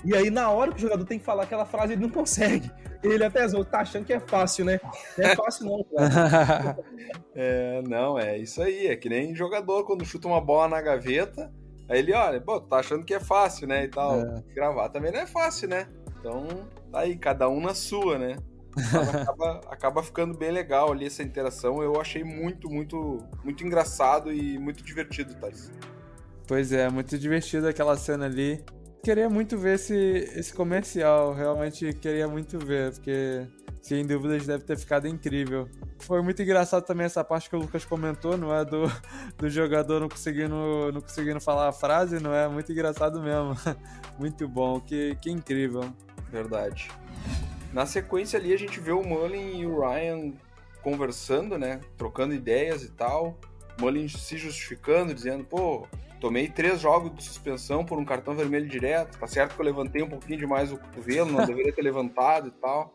E 0.03 0.15
aí, 0.15 0.29
na 0.29 0.50
hora 0.50 0.72
que 0.72 0.77
o 0.77 0.81
jogador 0.81 1.05
tem 1.05 1.20
que 1.20 1.25
falar 1.25 1.43
aquela 1.43 1.65
frase, 1.65 1.93
ele 1.93 2.01
não 2.01 2.10
consegue. 2.10 2.72
Ele 3.03 3.24
até 3.24 3.48
zoou, 3.48 3.65
tá 3.65 3.79
achando 3.81 4.05
que 4.05 4.13
é 4.13 4.20
fácil, 4.20 4.65
né? 4.65 4.79
Não 5.17 5.25
é 5.25 5.36
fácil, 5.36 5.65
não, 5.65 5.84
cara. 5.84 6.77
é, 7.36 7.81
não, 7.88 8.17
é 8.17 8.38
isso 8.38 8.62
aí. 8.62 8.88
É 8.88 8.96
que 8.96 9.10
nem 9.10 9.36
jogador 9.36 9.86
quando 9.86 10.05
chuta 10.05 10.27
uma 10.27 10.41
bola 10.41 10.70
na 10.70 10.81
gaveta. 10.81 11.51
Aí 11.89 12.00
ele 12.00 12.13
olha, 12.13 12.39
pô, 12.39 12.60
tá 12.60 12.77
achando 12.77 13.05
que 13.05 13.13
é 13.13 13.20
fácil, 13.20 13.67
né? 13.67 13.86
E 13.86 13.88
tal. 13.88 14.20
É. 14.20 14.43
Gravar 14.53 14.89
também 14.89 15.12
não 15.12 15.20
é 15.20 15.27
fácil, 15.27 15.67
né? 15.67 15.88
Então, 16.20 16.48
tá 16.91 17.00
aí, 17.00 17.17
cada 17.17 17.50
um 17.50 17.60
na 17.60 17.74
sua, 17.74 18.17
né? 18.17 18.38
acaba, 19.22 19.62
acaba 19.67 20.03
ficando 20.03 20.38
bem 20.38 20.51
legal 20.51 20.91
ali 20.91 21.05
essa 21.05 21.24
interação. 21.24 21.81
Eu 21.81 22.00
achei 22.00 22.24
muito, 22.24 22.70
muito, 22.70 23.17
muito 23.43 23.65
engraçado 23.65 24.31
e 24.31 24.58
muito 24.58 24.84
divertido, 24.84 25.36
Thales. 25.36 25.72
Pois 26.48 26.72
é, 26.72 26.89
muito 26.89 27.17
divertido 27.17 27.67
aquela 27.67 27.96
cena 27.98 28.25
ali 28.25 28.63
queria 29.03 29.29
muito 29.29 29.58
ver 29.58 29.75
esse, 29.75 29.96
esse 30.36 30.53
comercial, 30.53 31.34
realmente 31.34 31.93
queria 31.93 32.27
muito 32.27 32.60
ver, 32.60 32.91
porque 32.91 33.48
sem 33.81 34.05
dúvidas 34.05 34.46
deve 34.46 34.63
ter 34.63 34.77
ficado 34.77 35.08
incrível. 35.08 35.67
Foi 36.00 36.22
muito 36.22 36.41
engraçado 36.41 36.86
também 36.86 37.05
essa 37.05 37.24
parte 37.24 37.50
que 37.50 37.55
o 37.55 37.60
Lucas 37.60 37.84
comentou, 37.84 38.38
não 38.38 38.53
é? 38.53 38.63
Do, 38.63 38.84
do 39.38 39.50
jogador 39.50 40.00
não 40.00 40.10
conseguindo, 40.10 40.91
não 40.93 41.01
conseguindo 41.01 41.41
falar 41.41 41.70
a 41.70 41.72
frase, 41.72 42.20
não 42.20 42.34
é? 42.34 42.48
Muito 42.48 42.72
engraçado 42.72 43.22
mesmo. 43.22 43.55
Muito 44.20 44.48
bom, 44.48 44.79
que, 44.79 45.15
que 45.22 45.31
incrível. 45.31 45.91
Verdade. 46.29 46.91
Na 47.74 47.86
sequência 47.86 48.38
ali 48.38 48.53
a 48.53 48.58
gente 48.58 48.79
vê 48.79 48.91
o 48.91 49.01
Mullen 49.01 49.62
e 49.62 49.65
o 49.65 49.79
Ryan 49.79 50.34
conversando, 50.84 51.58
né? 51.58 51.79
Trocando 51.98 52.34
ideias 52.34 52.84
e 52.84 52.91
tal. 52.91 53.38
Mullen 53.79 54.08
se 54.08 54.38
justificando, 54.38 55.13
dizendo, 55.13 55.43
pô, 55.43 55.88
tomei 56.22 56.48
três 56.48 56.80
jogos 56.80 57.13
de 57.16 57.24
suspensão 57.24 57.84
por 57.84 57.98
um 57.98 58.06
cartão 58.06 58.36
vermelho 58.36 58.68
direto. 58.68 59.20
Tá 59.20 59.28
certo 59.28 59.56
que 59.56 59.62
eu 59.62 59.66
levantei 59.66 60.04
um 60.04 60.08
pouquinho 60.08 60.38
demais 60.38 60.72
o 60.72 60.78
cotovelo, 60.78 61.32
não 61.32 61.44
deveria 61.46 61.74
ter 61.74 61.82
levantado 61.82 62.48
e 62.48 62.51
tal. 62.51 62.94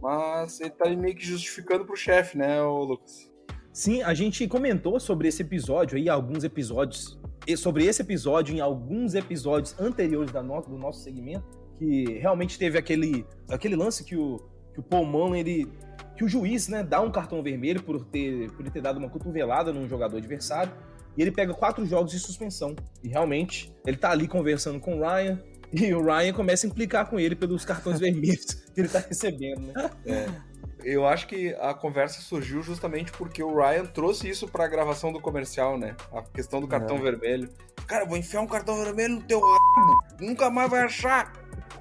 Mas 0.00 0.60
ele 0.60 0.70
tá 0.70 0.88
meio 0.88 1.14
que 1.14 1.26
justificando 1.26 1.84
pro 1.84 1.96
chefe, 1.96 2.38
né, 2.38 2.62
Lucas? 2.62 3.28
Sim, 3.72 4.02
a 4.02 4.14
gente 4.14 4.46
comentou 4.46 4.98
sobre 5.00 5.28
esse 5.28 5.42
episódio 5.42 5.98
aí, 5.98 6.08
alguns 6.08 6.44
episódios, 6.44 7.18
sobre 7.56 7.84
esse 7.84 8.02
episódio 8.02 8.54
em 8.54 8.60
alguns 8.60 9.14
episódios 9.14 9.78
anteriores 9.78 10.32
da 10.32 10.42
no, 10.42 10.60
do 10.62 10.78
nosso 10.78 11.02
segmento, 11.02 11.44
que 11.76 12.18
realmente 12.18 12.58
teve 12.58 12.78
aquele, 12.78 13.26
aquele 13.48 13.74
lance 13.74 14.04
que 14.04 14.16
o, 14.16 14.38
que 14.72 14.80
o 14.80 14.82
Paul 14.82 15.04
Mullen, 15.04 15.40
ele, 15.40 15.72
que 16.16 16.24
o 16.24 16.28
juiz, 16.28 16.68
né, 16.68 16.82
dá 16.82 17.00
um 17.00 17.10
cartão 17.10 17.42
vermelho 17.42 17.82
por 17.82 18.04
ter, 18.04 18.50
por 18.52 18.68
ter 18.70 18.80
dado 18.80 18.98
uma 18.98 19.08
cotovelada 19.08 19.72
num 19.72 19.88
jogador 19.88 20.18
adversário, 20.18 20.72
e 21.16 21.22
ele 21.22 21.30
pega 21.30 21.54
quatro 21.54 21.84
jogos 21.86 22.12
de 22.12 22.18
suspensão. 22.18 22.74
E 23.02 23.08
realmente, 23.08 23.72
ele 23.86 23.96
tá 23.96 24.10
ali 24.10 24.28
conversando 24.28 24.80
com 24.80 24.98
o 24.98 25.00
Ryan, 25.00 25.38
e 25.72 25.94
o 25.94 26.02
Ryan 26.04 26.32
começa 26.32 26.66
a 26.66 26.70
implicar 26.70 27.08
com 27.08 27.18
ele 27.18 27.36
pelos 27.36 27.64
cartões 27.64 27.98
vermelhos 28.00 28.54
que 28.74 28.80
ele 28.80 28.88
tá 28.88 28.98
recebendo, 28.98 29.66
né? 29.66 29.90
É 30.06 30.50
eu 30.84 31.06
acho 31.06 31.26
que 31.26 31.54
a 31.60 31.74
conversa 31.74 32.20
surgiu 32.20 32.62
justamente 32.62 33.12
porque 33.12 33.42
o 33.42 33.56
Ryan 33.56 33.86
trouxe 33.86 34.28
isso 34.28 34.48
pra 34.48 34.66
gravação 34.66 35.12
do 35.12 35.20
comercial, 35.20 35.78
né? 35.78 35.96
A 36.12 36.22
questão 36.22 36.60
do 36.60 36.68
cartão 36.68 36.96
é. 36.96 37.00
vermelho. 37.00 37.48
Cara, 37.86 38.04
vou 38.04 38.16
enfiar 38.16 38.40
um 38.40 38.46
cartão 38.46 38.82
vermelho 38.82 39.16
no 39.16 39.22
teu 39.22 39.40
rabo, 39.40 40.04
nunca 40.20 40.50
mais 40.50 40.70
vai 40.70 40.82
achar. 40.82 41.32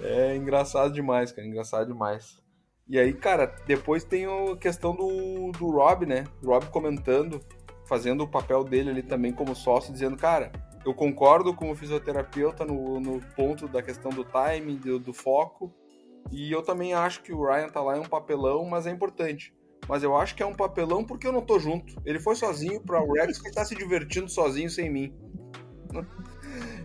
é 0.00 0.36
engraçado 0.36 0.92
demais, 0.92 1.32
cara, 1.32 1.46
engraçado 1.46 1.86
demais. 1.86 2.42
E 2.86 2.98
aí, 2.98 3.12
cara, 3.14 3.54
depois 3.66 4.04
tem 4.04 4.26
a 4.26 4.56
questão 4.56 4.94
do, 4.94 5.52
do 5.52 5.70
Rob, 5.70 6.04
né? 6.04 6.24
O 6.42 6.48
Rob 6.48 6.66
comentando, 6.66 7.40
fazendo 7.86 8.24
o 8.24 8.28
papel 8.28 8.62
dele 8.62 8.90
ali 8.90 9.02
também 9.02 9.32
como 9.32 9.54
sócio, 9.54 9.92
dizendo, 9.92 10.16
cara, 10.16 10.52
eu 10.84 10.92
concordo 10.92 11.54
com 11.54 11.70
o 11.70 11.74
fisioterapeuta 11.74 12.64
no, 12.64 13.00
no 13.00 13.20
ponto 13.34 13.66
da 13.66 13.82
questão 13.82 14.10
do 14.10 14.22
timing, 14.22 14.76
do, 14.76 14.98
do 14.98 15.14
foco, 15.14 15.72
e 16.30 16.52
eu 16.52 16.62
também 16.62 16.92
acho 16.92 17.22
que 17.22 17.32
o 17.32 17.42
Ryan 17.42 17.68
tá 17.68 17.80
lá 17.80 17.96
é 17.96 18.00
um 18.00 18.08
papelão, 18.08 18.64
mas 18.66 18.86
é 18.86 18.90
importante. 18.90 19.54
Mas 19.88 20.02
eu 20.02 20.16
acho 20.16 20.34
que 20.34 20.42
é 20.42 20.46
um 20.46 20.54
papelão 20.54 21.04
porque 21.04 21.26
eu 21.26 21.32
não 21.32 21.42
tô 21.42 21.58
junto. 21.58 21.94
Ele 22.04 22.18
foi 22.18 22.34
sozinho 22.34 22.80
pra 22.80 23.00
Rex 23.00 23.40
que 23.40 23.52
tá 23.52 23.64
se 23.64 23.74
divertindo 23.74 24.28
sozinho 24.28 24.70
sem 24.70 24.90
mim. 24.90 25.14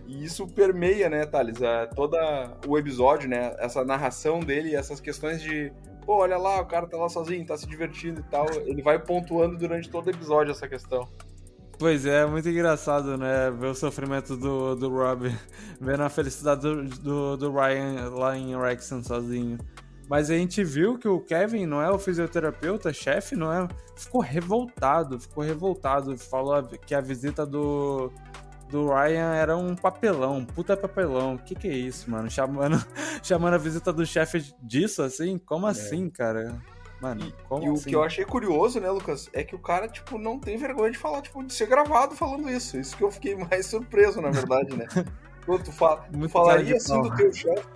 E 0.06 0.24
isso 0.24 0.46
permeia, 0.46 1.08
né, 1.08 1.24
Thales, 1.24 1.62
é, 1.62 1.86
toda 1.86 2.58
o 2.66 2.76
episódio, 2.76 3.28
né? 3.28 3.54
Essa 3.58 3.84
narração 3.84 4.40
dele, 4.40 4.74
essas 4.74 5.00
questões 5.00 5.40
de 5.40 5.72
pô, 6.04 6.18
olha 6.18 6.36
lá, 6.36 6.60
o 6.60 6.66
cara 6.66 6.86
tá 6.86 6.96
lá 6.96 7.08
sozinho, 7.08 7.46
tá 7.46 7.56
se 7.56 7.66
divertindo 7.66 8.20
e 8.20 8.24
tal. 8.24 8.46
Ele 8.66 8.82
vai 8.82 8.98
pontuando 8.98 9.56
durante 9.56 9.88
todo 9.88 10.06
o 10.06 10.10
episódio 10.10 10.50
essa 10.52 10.68
questão. 10.68 11.08
Pois 11.78 12.04
é, 12.04 12.26
muito 12.26 12.48
engraçado, 12.48 13.16
né? 13.16 13.50
Ver 13.50 13.68
o 13.68 13.74
sofrimento 13.74 14.36
do, 14.36 14.76
do 14.76 14.90
Rob, 14.90 15.34
vendo 15.80 16.02
a 16.02 16.10
felicidade 16.10 16.60
do, 16.60 16.84
do, 16.84 17.36
do 17.36 17.52
Ryan 17.52 18.10
lá 18.10 18.36
em 18.36 18.54
Wrexham 18.54 19.02
sozinho. 19.02 19.58
Mas 20.06 20.28
a 20.28 20.34
gente 20.34 20.62
viu 20.64 20.98
que 20.98 21.08
o 21.08 21.20
Kevin 21.20 21.66
não 21.66 21.80
é 21.80 21.90
o 21.90 21.98
fisioterapeuta, 21.98 22.92
chefe, 22.92 23.36
não 23.36 23.52
é? 23.52 23.68
Ficou 23.96 24.20
revoltado, 24.20 25.20
ficou 25.20 25.44
revoltado. 25.44 26.18
Falou 26.18 26.62
que 26.64 26.94
a 26.94 27.00
visita 27.00 27.46
do, 27.46 28.12
do 28.70 28.88
Ryan 28.88 29.34
era 29.34 29.56
um 29.56 29.74
papelão, 29.74 30.38
um 30.38 30.44
puta 30.44 30.76
papelão. 30.76 31.36
Que 31.36 31.54
que 31.54 31.68
é 31.68 31.72
isso, 31.72 32.10
mano? 32.10 32.30
Chamando, 32.30 32.76
chamando 33.22 33.54
a 33.54 33.58
visita 33.58 33.92
do 33.92 34.06
chefe 34.06 34.54
disso, 34.62 35.02
assim? 35.02 35.38
Como 35.38 35.66
é. 35.66 35.70
assim, 35.70 36.08
cara? 36.08 36.60
Mano, 37.00 37.26
e, 37.26 37.32
como 37.48 37.64
e 37.64 37.68
assim? 37.68 37.80
o 37.80 37.84
que 37.84 37.96
eu 37.96 38.02
achei 38.02 38.24
curioso, 38.24 38.78
né, 38.78 38.90
Lucas, 38.90 39.30
é 39.32 39.42
que 39.42 39.54
o 39.54 39.58
cara, 39.58 39.88
tipo, 39.88 40.18
não 40.18 40.38
tem 40.38 40.56
vergonha 40.56 40.92
de 40.92 40.98
falar, 40.98 41.22
tipo, 41.22 41.42
de 41.42 41.52
ser 41.52 41.66
gravado 41.66 42.14
falando 42.14 42.48
isso. 42.50 42.78
Isso 42.78 42.96
que 42.96 43.02
eu 43.02 43.10
fiquei 43.10 43.34
mais 43.34 43.66
surpreso, 43.66 44.20
na 44.20 44.30
verdade, 44.30 44.76
né? 44.76 44.86
Pô, 45.46 45.58
tu, 45.58 45.72
fala, 45.72 46.06
tu 46.12 46.28
falaria 46.28 46.76
assim 46.76 47.00
do 47.00 47.14
teu 47.16 47.32
chefe? 47.32 47.66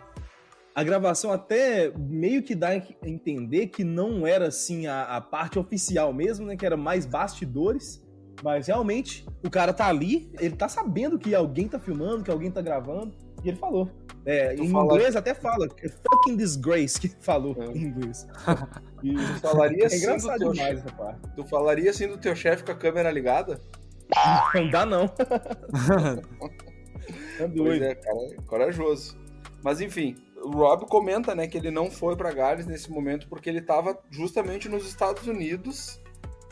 A 0.75 0.83
gravação 0.83 1.33
até 1.33 1.91
meio 1.97 2.43
que 2.43 2.55
dá 2.55 2.71
a 2.71 3.09
entender 3.09 3.69
que 3.69 3.83
não 3.83 4.27
era, 4.27 4.49
assim, 4.49 4.87
a, 4.87 5.05
a 5.05 5.21
parte 5.21 5.59
oficial 5.59 6.13
mesmo, 6.13 6.47
né? 6.47 6.57
Que 6.57 6.67
era 6.67 6.77
mais 6.77 7.07
bastidores. 7.07 8.04
Mas 8.43 8.67
realmente, 8.67 9.27
o 9.45 9.51
cara 9.51 9.73
tá 9.73 9.87
ali, 9.87 10.31
ele 10.39 10.57
tá 10.57 10.69
sabendo 10.69 11.19
que 11.19 11.35
alguém 11.35 11.69
tá 11.69 11.79
filmando, 11.79 12.25
que 12.25 12.31
alguém 12.31 12.51
tá 12.51 12.61
gravando. 12.61 13.13
E 13.43 13.49
ele 13.49 13.57
falou. 13.57 13.89
É, 14.27 14.55
em 14.55 14.71
fala... 14.71 14.95
inglês 14.95 15.17
até 15.17 15.35
fala, 15.35 15.69
é 15.83 15.89
fucking 15.89 16.37
disgrace 16.37 16.99
que 16.99 17.09
falou 17.21 17.55
é. 17.59 17.67
em 17.67 17.83
inglês. 17.85 18.27
E 19.03 19.15
tu 19.15 19.41
falaria 19.41 19.83
é 19.85 19.87
assim 19.87 19.97
engraçado 19.99 20.39
do 20.39 20.39
teu 20.39 20.53
demais 20.53 20.79
essa 20.79 20.93
parte. 20.93 21.21
Tu 21.37 21.45
falaria 21.45 21.91
assim 21.91 22.09
do 22.09 22.17
teu 22.17 22.35
chefe 22.35 22.65
com 22.65 22.73
a 22.73 22.75
câmera 22.75 23.11
ligada? 23.11 23.61
Não 24.55 24.71
dá 24.71 24.87
não. 24.87 25.05
é 27.39 27.49
doido. 27.49 27.65
Pois 27.65 27.83
é, 27.83 27.95
cara, 27.95 28.19
corajoso. 28.47 29.19
Mas 29.63 29.81
enfim, 29.81 30.15
o 30.43 30.51
Rob 30.51 30.87
comenta, 30.87 31.35
né, 31.35 31.47
que 31.47 31.57
ele 31.57 31.71
não 31.71 31.91
foi 31.91 32.17
para 32.17 32.33
Gales 32.33 32.67
nesse 32.67 32.91
momento 32.91 33.27
porque 33.29 33.49
ele 33.49 33.61
estava 33.61 33.99
justamente 34.11 34.69
nos 34.69 34.87
Estados 34.87 35.27
Unidos 35.27 36.01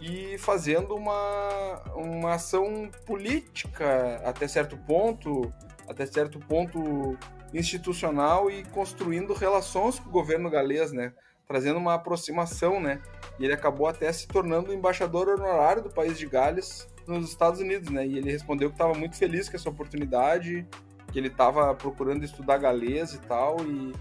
e 0.03 0.37
fazendo 0.37 0.97
uma, 0.97 1.81
uma 1.95 2.35
ação 2.35 2.91
política 3.07 4.21
até 4.25 4.49
certo 4.49 4.77
ponto, 4.77 5.53
até 5.89 6.05
certo 6.05 6.41
ponto 6.41 7.17
institucional 7.55 8.51
e 8.51 8.65
construindo 8.65 9.33
relações 9.33 10.01
com 10.01 10.09
o 10.09 10.13
governo 10.13 10.51
galês, 10.51 10.91
né? 10.91 11.13
Trazendo 11.47 11.79
uma 11.79 11.95
aproximação, 11.95 12.81
né? 12.81 13.01
E 13.39 13.45
ele 13.45 13.55
acabou 13.55 13.87
até 13.87 14.13
se 14.13 14.27
tornando 14.27 14.75
embaixador 14.75 15.29
honorário 15.29 15.83
do 15.83 15.91
país 15.91 16.19
de 16.19 16.27
Gales 16.27 16.89
nos 17.07 17.29
Estados 17.29 17.61
Unidos, 17.61 17.89
né? 17.89 18.05
E 18.05 18.19
ele 18.19 18.33
respondeu 18.33 18.71
que 18.71 18.75
estava 18.75 18.95
muito 18.95 19.17
feliz 19.17 19.49
com 19.49 19.57
essa 19.57 19.71
oportunidade, 19.71 20.67
que 21.13 21.19
ele 21.19 21.29
estava 21.29 21.73
procurando 21.77 22.25
estudar 22.25 22.59
galês 22.59 23.15
e 23.15 23.21
tal, 23.21 23.61
e, 23.61 23.93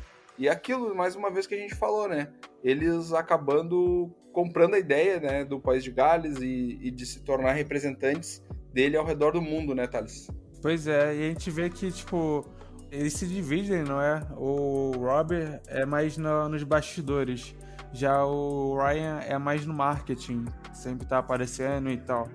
e 0.42 0.50
aquilo, 0.50 0.96
mais 0.96 1.16
uma 1.16 1.30
vez 1.30 1.46
que 1.46 1.54
a 1.54 1.58
gente 1.58 1.76
falou, 1.76 2.08
né? 2.08 2.30
Eles 2.64 3.14
acabando 3.14 4.10
comprando 4.34 4.74
a 4.74 4.80
ideia, 4.80 5.20
né, 5.20 5.46
do 5.46 5.60
país 5.60 5.84
de 5.84 5.92
Gales 5.92 6.38
e, 6.42 6.80
e 6.82 6.90
de 6.90 7.06
se 7.06 7.20
tornar 7.20 7.52
representantes 7.52 8.44
dele 8.74 8.98
ao 8.98 9.06
redor 9.06 9.34
do 9.34 9.42
mundo, 9.42 9.76
né, 9.76 9.86
Thales? 9.86 10.28
Pois 10.62 10.88
é, 10.88 11.16
e 11.16 11.26
a 11.26 11.28
gente 11.30 11.52
vê 11.52 11.70
que, 11.70 11.92
tipo, 11.92 12.44
eles 12.90 13.14
se 13.14 13.28
dividem, 13.28 13.84
não 13.84 14.02
é? 14.02 14.26
O 14.36 14.94
Robert 14.98 15.62
é 15.68 15.86
mais 15.86 16.18
no, 16.18 16.50
nos 16.50 16.64
bastidores, 16.64 17.54
já 17.94 18.26
o 18.26 18.76
Ryan 18.78 19.20
é 19.20 19.38
mais 19.38 19.64
no 19.66 19.76
marketing, 19.76 20.46
sempre 20.74 21.06
tá 21.06 21.20
aparecendo 21.20 21.92
e 21.92 21.98
tal. 21.98 22.28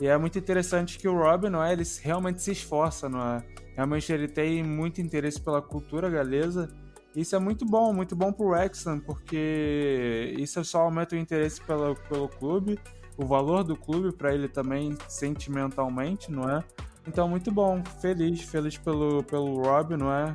E 0.00 0.08
é 0.08 0.18
muito 0.18 0.36
interessante 0.36 0.98
que 0.98 1.06
o 1.06 1.16
Robin, 1.16 1.50
não 1.50 1.62
é? 1.62 1.72
Ele 1.72 1.84
realmente 2.02 2.42
se 2.42 2.50
esforça, 2.50 3.08
não 3.08 3.20
é? 3.20 3.44
Realmente 3.76 4.12
ele 4.12 4.26
tem 4.26 4.64
muito 4.64 5.00
interesse 5.00 5.40
pela 5.40 5.62
cultura 5.62 6.10
galesa. 6.10 6.68
Isso 7.14 7.36
é 7.36 7.38
muito 7.38 7.64
bom, 7.64 7.92
muito 7.92 8.16
bom 8.16 8.32
pro 8.32 8.48
Wrexham, 8.48 8.98
porque 9.00 10.34
isso 10.38 10.64
só 10.64 10.82
aumenta 10.82 11.14
o 11.14 11.18
interesse 11.18 11.60
pelo, 11.60 11.94
pelo 12.08 12.28
clube, 12.28 12.78
o 13.16 13.26
valor 13.26 13.62
do 13.62 13.76
clube 13.76 14.12
para 14.12 14.34
ele 14.34 14.48
também 14.48 14.96
sentimentalmente, 15.08 16.32
não 16.32 16.48
é? 16.48 16.64
Então, 17.06 17.28
muito 17.28 17.50
bom. 17.50 17.82
Feliz, 18.00 18.42
feliz 18.42 18.78
pelo, 18.78 19.22
pelo 19.24 19.62
Rob, 19.62 19.96
não 19.96 20.12
é? 20.12 20.32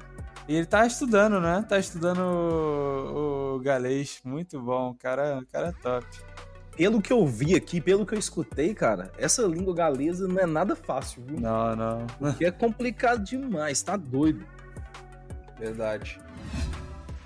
E 0.48 0.55
ele 0.55 0.65
tá 0.65 0.86
estudando, 0.86 1.39
né? 1.39 1.65
Tá 1.67 1.79
estudando 1.79 2.19
o, 2.19 3.55
o 3.55 3.60
galês. 3.60 4.19
Muito 4.24 4.62
bom. 4.62 4.91
O 4.91 4.96
cara, 4.96 5.43
cara 5.51 5.69
é 5.69 5.72
top. 5.72 6.05
Pelo 6.75 7.01
que 7.01 7.12
eu 7.12 7.25
vi 7.25 7.55
aqui, 7.55 7.81
pelo 7.81 8.05
que 8.05 8.13
eu 8.13 8.19
escutei, 8.19 8.74
cara, 8.74 9.12
essa 9.17 9.41
língua 9.43 9.74
galesa 9.74 10.27
não 10.27 10.39
é 10.39 10.46
nada 10.46 10.75
fácil, 10.75 11.24
viu? 11.25 11.39
Não, 11.39 11.75
não. 11.75 12.05
Porque 12.19 12.46
é 12.46 12.51
complicado 12.51 13.24
demais, 13.24 13.81
tá 13.81 13.98
doido. 13.98 14.46
Verdade. 15.57 16.19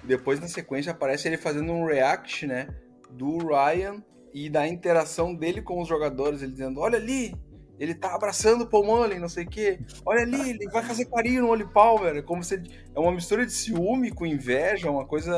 Depois, 0.03 0.39
na 0.39 0.47
sequência, 0.47 0.91
aparece 0.91 1.27
ele 1.27 1.37
fazendo 1.37 1.71
um 1.71 1.85
react, 1.85 2.47
né? 2.47 2.67
Do 3.09 3.37
Ryan 3.37 4.03
e 4.33 4.49
da 4.49 4.67
interação 4.67 5.35
dele 5.35 5.61
com 5.61 5.81
os 5.81 5.87
jogadores. 5.87 6.41
Ele 6.41 6.51
dizendo: 6.51 6.79
Olha 6.79 6.97
ali, 6.97 7.33
ele 7.79 7.95
tá 7.95 8.13
abraçando 8.13 8.61
o 8.61 8.67
Paul 8.67 8.85
Mullen, 8.85 9.19
não 9.19 9.27
sei 9.27 9.43
o 9.43 9.49
quê. 9.49 9.79
Olha 10.05 10.21
ali, 10.21 10.51
ele 10.51 10.69
vai 10.69 10.83
fazer 10.83 11.05
carinho 11.05 11.41
no 11.41 11.49
Oli 11.49 11.65
Palmer. 11.65 12.15
É 12.17 12.21
como 12.21 12.43
se 12.43 12.61
é 12.95 12.99
uma 12.99 13.11
mistura 13.11 13.45
de 13.45 13.51
ciúme 13.51 14.11
com 14.11 14.25
inveja, 14.25 14.89
uma 14.89 15.05
coisa 15.05 15.35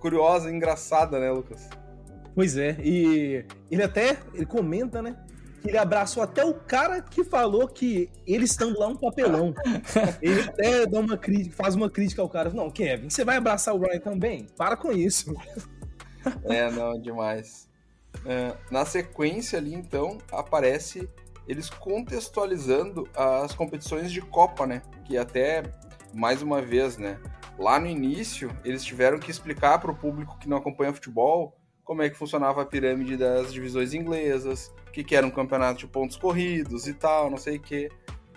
curiosa, 0.00 0.50
engraçada, 0.50 1.20
né, 1.20 1.30
Lucas? 1.30 1.68
Pois 2.34 2.56
é, 2.56 2.76
e 2.82 3.44
ele 3.70 3.82
até 3.82 4.18
ele 4.34 4.46
comenta, 4.46 5.00
né? 5.00 5.14
Ele 5.64 5.78
abraçou 5.78 6.22
até 6.22 6.44
o 6.44 6.52
cara 6.52 7.00
que 7.00 7.24
falou 7.24 7.66
que 7.66 8.10
ele 8.26 8.44
estando 8.44 8.78
lá 8.78 8.86
um 8.86 8.96
papelão. 8.96 9.54
ele 10.20 10.42
até 10.42 10.84
dá 10.86 11.00
uma 11.00 11.16
crítica, 11.16 11.56
faz 11.56 11.74
uma 11.74 11.88
crítica 11.88 12.20
ao 12.20 12.28
cara. 12.28 12.50
Não, 12.50 12.70
Kevin, 12.70 13.08
você 13.08 13.24
vai 13.24 13.36
abraçar 13.36 13.74
o 13.74 13.78
Ryan 13.78 14.00
também? 14.00 14.46
Para 14.56 14.76
com 14.76 14.92
isso. 14.92 15.34
é, 16.44 16.70
não, 16.70 17.00
demais. 17.00 17.66
É, 18.26 18.54
na 18.70 18.84
sequência 18.84 19.58
ali, 19.58 19.74
então, 19.74 20.18
aparece 20.30 21.08
eles 21.48 21.70
contextualizando 21.70 23.08
as 23.14 23.54
competições 23.54 24.12
de 24.12 24.20
Copa, 24.20 24.66
né? 24.66 24.82
Que 25.04 25.16
até, 25.16 25.62
mais 26.12 26.42
uma 26.42 26.60
vez, 26.60 26.98
né? 26.98 27.18
Lá 27.58 27.78
no 27.78 27.86
início, 27.86 28.50
eles 28.64 28.84
tiveram 28.84 29.18
que 29.18 29.30
explicar 29.30 29.78
para 29.78 29.90
o 29.90 29.96
público 29.96 30.38
que 30.38 30.48
não 30.48 30.56
acompanha 30.56 30.92
futebol 30.92 31.56
como 31.84 32.02
é 32.02 32.08
que 32.08 32.16
funcionava 32.16 32.62
a 32.62 32.66
pirâmide 32.66 33.16
das 33.16 33.52
divisões 33.52 33.92
inglesas, 33.92 34.72
o 34.88 34.90
que, 34.90 35.04
que 35.04 35.14
era 35.14 35.26
um 35.26 35.30
campeonato 35.30 35.80
de 35.80 35.86
pontos 35.86 36.16
corridos 36.16 36.86
e 36.86 36.94
tal, 36.94 37.30
não 37.30 37.36
sei 37.36 37.56
o 37.56 37.60
quê. 37.60 37.90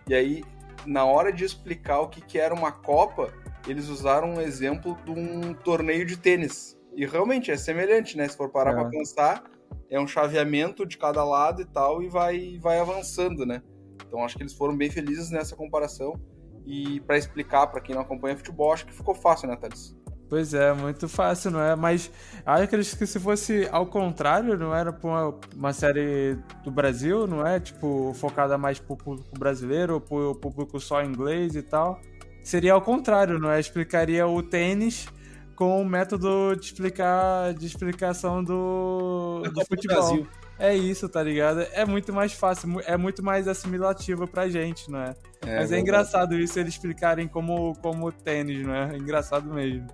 E 0.07 0.13
aí, 0.13 0.43
na 0.85 1.05
hora 1.05 1.31
de 1.31 1.45
explicar 1.45 2.01
o 2.01 2.09
que, 2.09 2.21
que 2.21 2.37
era 2.37 2.53
uma 2.53 2.71
Copa, 2.71 3.33
eles 3.67 3.87
usaram 3.87 4.33
um 4.35 4.41
exemplo 4.41 4.97
de 5.05 5.11
um 5.11 5.53
torneio 5.53 6.05
de 6.05 6.17
tênis. 6.17 6.77
E 6.95 7.05
realmente 7.05 7.51
é 7.51 7.57
semelhante, 7.57 8.17
né? 8.17 8.27
Se 8.27 8.35
for 8.35 8.49
parar 8.49 8.71
é. 8.71 8.75
para 8.75 8.89
pensar, 8.89 9.43
é 9.89 9.99
um 9.99 10.07
chaveamento 10.07 10.85
de 10.85 10.97
cada 10.97 11.23
lado 11.23 11.61
e 11.61 11.65
tal, 11.65 12.01
e 12.01 12.09
vai, 12.09 12.57
vai 12.59 12.79
avançando, 12.79 13.45
né? 13.45 13.61
Então 14.07 14.23
acho 14.23 14.35
que 14.35 14.43
eles 14.43 14.53
foram 14.53 14.75
bem 14.75 14.89
felizes 14.89 15.29
nessa 15.29 15.55
comparação. 15.55 16.19
E 16.65 16.99
para 17.01 17.17
explicar 17.17 17.67
para 17.67 17.79
quem 17.79 17.95
não 17.95 18.01
acompanha 18.01 18.35
futebol, 18.35 18.73
acho 18.73 18.85
que 18.85 18.93
ficou 18.93 19.15
fácil, 19.15 19.47
né, 19.47 19.55
Thales? 19.55 19.95
Pois 20.29 20.53
é, 20.53 20.73
muito 20.73 21.07
fácil, 21.07 21.51
não 21.51 21.61
é? 21.61 21.75
Mas 21.75 22.11
acho 22.45 22.97
que 22.97 23.05
se 23.05 23.19
fosse 23.19 23.67
ao 23.71 23.85
contrário, 23.85 24.57
não 24.57 24.75
era 24.75 24.91
pra 24.91 25.09
uma, 25.09 25.39
uma 25.55 25.73
série 25.73 26.37
do 26.63 26.71
Brasil, 26.71 27.25
não 27.25 27.45
é? 27.45 27.59
Tipo, 27.59 28.13
focada 28.13 28.57
mais 28.57 28.77
pro 28.77 28.97
público 28.97 29.39
brasileiro 29.39 29.95
ou 29.95 30.01
pro 30.01 30.35
público 30.35 30.79
só 30.79 31.01
inglês 31.01 31.55
e 31.55 31.61
tal. 31.61 32.01
Seria 32.43 32.73
ao 32.73 32.81
contrário, 32.81 33.39
não 33.39 33.49
é? 33.49 33.59
Explicaria 33.59 34.27
o 34.27 34.43
tênis 34.43 35.07
com 35.55 35.81
o 35.81 35.85
método 35.85 36.55
de 36.55 36.65
explicar 36.65 37.53
de 37.53 37.65
explicação 37.65 38.43
do, 38.43 39.43
do 39.53 39.65
futebol. 39.65 40.17
Do 40.17 40.27
é 40.59 40.75
isso, 40.75 41.07
tá 41.07 41.21
ligado? 41.21 41.61
É 41.71 41.85
muito 41.85 42.11
mais 42.11 42.33
fácil, 42.33 42.81
é 42.85 42.97
muito 42.97 43.23
mais 43.23 43.47
assimilativo 43.47 44.27
pra 44.27 44.49
gente, 44.49 44.89
não 44.89 44.99
é? 44.99 45.15
é 45.45 45.55
Mas 45.57 45.71
é, 45.71 45.79
engraçado 45.79 46.35
isso 46.35 46.59
eles 46.59 46.73
explicarem 46.73 47.27
como, 47.27 47.75
como 47.75 48.11
tênis, 48.11 48.65
não 48.65 48.73
é? 48.73 48.95
É 48.95 48.97
engraçado 48.97 49.53
mesmo 49.53 49.87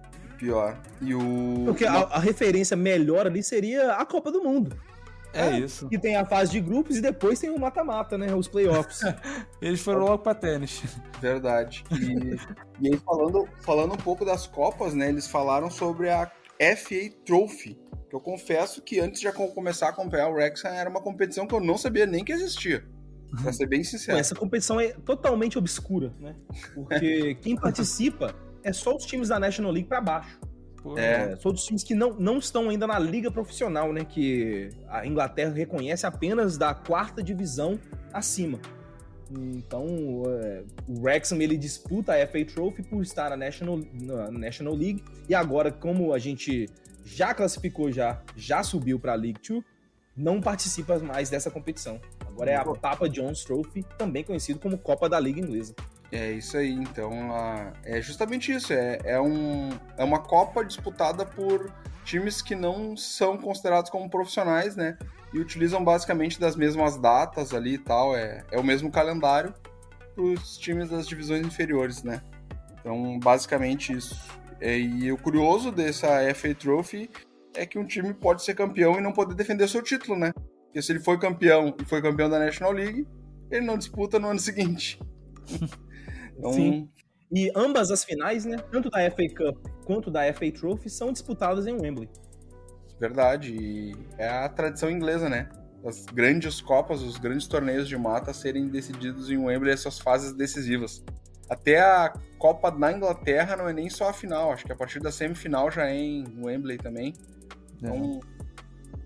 pior. 0.44 0.78
E 1.02 1.16
o. 1.16 1.64
Porque 1.66 1.86
a, 1.86 1.94
a, 1.94 2.20
referência 2.20 2.76
melhor 2.76 3.26
ali 3.26 3.42
seria 3.42 3.94
a 3.94 4.06
Copa 4.06 4.30
do 4.30 4.44
Mundo. 4.44 4.78
É, 5.34 5.48
é, 5.48 5.60
isso. 5.60 5.88
Que 5.88 5.98
tem 5.98 6.16
a 6.16 6.26
fase 6.26 6.52
de 6.52 6.60
grupos 6.60 6.98
e 6.98 7.02
depois 7.02 7.40
tem 7.40 7.50
o 7.50 7.58
mata-mata, 7.58 8.18
né? 8.18 8.36
Os 8.36 8.48
playoffs. 8.48 9.02
Eles 9.62 9.82
foram 9.82 10.02
logo 10.02 10.20
pra 10.20 10.36
tênis. 10.36 10.84
Verdade. 11.20 11.84
E, 11.92 12.36
e 12.82 12.94
aí, 12.94 13.00
falando, 13.00 13.48
falando 13.62 13.94
um 13.94 13.98
pouco 13.98 14.24
das 14.26 14.46
Copas, 14.46 14.94
né? 14.94 15.10
Eles 15.10 15.28
falaram 15.28 15.72
sobre 15.72 16.10
a 16.10 16.30
FA 16.78 17.10
Trophy. 17.26 17.80
Que 18.10 18.16
eu 18.16 18.20
confesso 18.20 18.82
que 18.82 19.00
antes 19.00 19.22
de 19.22 19.32
começar 19.32 19.88
a 19.88 19.90
acompanhar 19.90 20.28
o 20.28 20.34
Wrexham 20.34 20.72
era 20.72 20.88
uma 20.88 21.02
competição 21.02 21.48
que 21.48 21.56
eu 21.56 21.60
não 21.60 21.78
sabia 21.78 22.06
nem 22.06 22.24
que 22.24 22.32
existia. 22.32 22.86
Pra 23.42 23.52
ser 23.52 23.66
bem 23.66 23.84
sincero. 23.84 24.20
Essa 24.20 24.36
competição 24.36 24.80
é 24.80 24.90
totalmente 24.90 25.58
obscura, 25.58 26.14
né? 26.20 26.36
Porque 26.76 27.34
quem 27.42 27.56
participa 27.56 28.36
é 28.64 28.74
só 28.74 28.96
os 28.96 29.06
times 29.06 29.30
da 29.30 29.40
National 29.40 29.72
League 29.72 29.88
para 29.88 30.02
baixo. 30.02 30.40
É. 30.98 31.36
São 31.38 31.52
os 31.52 31.64
times 31.64 31.84
que 31.84 31.96
não, 31.96 32.14
não 32.14 32.38
estão 32.38 32.70
ainda 32.70 32.86
na 32.86 33.00
liga 33.00 33.32
profissional, 33.32 33.94
né? 33.94 34.04
Que 34.04 34.70
a 34.90 35.06
Inglaterra 35.06 35.52
reconhece 35.52 36.06
apenas 36.06 36.58
da 36.58 36.74
quarta 36.74 37.24
divisão 37.24 37.80
acima. 38.12 38.60
Então, 39.32 40.24
é, 40.28 40.64
o 40.88 41.02
Wrexham 41.02 41.42
ele 41.42 41.58
disputa 41.58 42.14
a 42.14 42.28
FA 42.28 42.46
Trophy 42.46 42.84
por 42.84 43.02
estar 43.02 43.30
na 43.30 43.38
National, 43.38 43.80
na 43.94 44.30
National 44.30 44.76
League 44.76 45.04
e 45.28 45.34
agora, 45.34 45.72
como 45.72 46.14
a 46.14 46.20
gente 46.20 46.70
já 47.06 47.34
classificou 47.34 47.92
já, 47.92 48.22
já 48.36 48.62
subiu 48.62 49.00
para 49.00 49.14
a 49.14 49.16
League 49.16 49.40
2, 49.48 49.64
não 50.16 50.40
participa 50.40 51.00
mais 51.00 51.30
dessa 51.30 51.50
competição. 51.50 52.00
Agora 52.28 52.52
é 52.52 52.56
a 52.56 52.64
Papa 52.64 53.10
John's 53.10 53.44
Trophy, 53.44 53.84
também 53.98 54.24
conhecido 54.24 54.60
como 54.60 54.78
Copa 54.78 55.10
da 55.10 55.20
Liga 55.20 55.40
Inglesa. 55.40 55.74
É 56.14 56.32
isso 56.32 56.56
aí, 56.58 56.72
então 56.72 57.34
a, 57.34 57.74
é 57.84 58.00
justamente 58.00 58.52
isso. 58.54 58.72
É, 58.72 59.00
é, 59.04 59.20
um, 59.20 59.72
é 59.98 60.04
uma 60.04 60.20
Copa 60.20 60.64
disputada 60.64 61.26
por 61.26 61.74
times 62.06 62.40
que 62.40 62.54
não 62.54 62.96
são 62.96 63.36
considerados 63.36 63.90
como 63.90 64.08
profissionais, 64.08 64.76
né? 64.76 64.96
E 65.34 65.40
utilizam 65.40 65.84
basicamente 65.84 66.40
das 66.40 66.56
mesmas 66.56 66.98
datas 66.98 67.52
ali 67.52 67.74
e 67.74 67.78
tal. 67.80 68.16
É, 68.16 68.44
é 68.52 68.60
o 68.60 68.64
mesmo 68.64 68.92
calendário 68.92 69.56
para 70.14 70.24
os 70.24 70.56
times 70.56 70.88
das 70.88 71.08
divisões 71.08 71.44
inferiores, 71.48 72.04
né? 72.04 72.22
Então, 72.80 73.18
basicamente 73.18 73.92
isso. 73.92 74.16
É, 74.62 74.78
e 74.78 75.12
o 75.12 75.18
curioso 75.18 75.72
dessa 75.72 76.08
FA 76.36 76.54
Trophy 76.54 77.10
é 77.56 77.66
que 77.66 77.80
um 77.80 77.86
time 77.86 78.14
pode 78.14 78.44
ser 78.44 78.54
campeão 78.54 79.00
e 79.00 79.02
não 79.02 79.12
poder 79.12 79.34
defender 79.34 79.68
seu 79.68 79.82
título, 79.82 80.16
né? 80.16 80.32
Porque 80.66 80.80
se 80.80 80.92
ele 80.92 81.00
foi 81.00 81.18
campeão 81.18 81.76
e 81.82 81.86
foi 81.86 82.04
campeão 82.04 82.30
da 82.30 82.38
National 82.38 82.72
League, 82.72 83.08
ele 83.50 83.66
não 83.66 83.80
disputa 83.80 84.20
no 84.20 84.28
ano 84.28 84.38
seguinte. 84.40 85.00
Então... 86.38 86.54
Sim. 86.54 86.90
E 87.36 87.52
ambas 87.56 87.90
as 87.90 88.04
finais, 88.04 88.46
né, 88.46 88.58
tanto 88.72 88.92
da 88.92 89.00
FA 89.10 89.28
Cup 89.36 89.68
quanto 89.86 90.12
da 90.12 90.32
FA 90.32 90.52
Trophy, 90.52 90.88
são 90.88 91.12
disputadas 91.12 91.66
em 91.66 91.74
Wembley. 91.74 92.08
Verdade. 93.00 93.56
E 93.56 93.96
é 94.20 94.30
a 94.30 94.48
tradição 94.48 94.90
inglesa, 94.90 95.28
né? 95.28 95.50
As 95.84 96.06
grandes 96.06 96.62
copas, 96.62 97.02
os 97.02 97.18
grandes 97.18 97.48
torneios 97.48 97.88
de 97.88 97.98
mata 97.98 98.32
serem 98.34 98.68
decididos 98.68 99.32
em 99.32 99.38
Wembley, 99.38 99.74
essas 99.74 100.00
fases 100.00 100.32
decisivas. 100.32 101.04
Até 101.50 101.82
a 101.82 102.14
Copa 102.38 102.72
da 102.72 102.92
Inglaterra 102.92 103.58
não 103.58 103.68
é 103.68 103.74
nem 103.74 103.90
só 103.90 104.10
a 104.10 104.14
final, 104.14 104.52
acho 104.52 104.66
que 104.66 104.72
a 104.72 104.76
partir 104.76 105.00
da 105.00 105.12
semifinal 105.12 105.70
já 105.70 105.88
é 105.88 105.96
em 105.96 106.24
Wembley 106.42 106.78
também. 106.78 107.14
Então, 107.76 108.22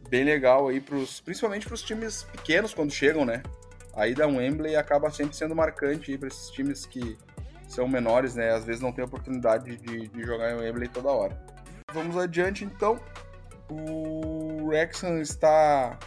é. 0.05 0.09
bem 0.09 0.23
legal 0.23 0.67
aí, 0.67 0.79
pros, 0.79 1.19
principalmente 1.21 1.65
para 1.65 1.75
os 1.75 1.81
times 1.81 2.23
pequenos 2.23 2.73
quando 2.73 2.91
chegam, 2.91 3.25
né? 3.25 3.41
A 3.97 4.07
ida 4.07 4.25
a 4.25 4.27
Wembley 4.27 4.75
acaba 4.75 5.09
sempre 5.09 5.35
sendo 5.35 5.55
marcante 5.55 6.15
para 6.19 6.27
esses 6.27 6.51
times 6.51 6.85
que 6.85 7.17
são 7.67 7.87
menores, 7.87 8.35
né? 8.35 8.51
Às 8.51 8.63
vezes 8.63 8.79
não 8.79 8.91
tem 8.91 9.03
oportunidade 9.03 9.75
de, 9.75 10.07
de, 10.07 10.23
jogar 10.23 10.51
em 10.51 10.55
Wembley 10.55 10.87
toda 10.87 11.09
hora. 11.09 11.37
Vamos 11.91 12.15
adiante 12.15 12.63
então. 12.63 12.99
O 13.69 14.67
Wrexham 14.67 15.19
está 15.19 15.97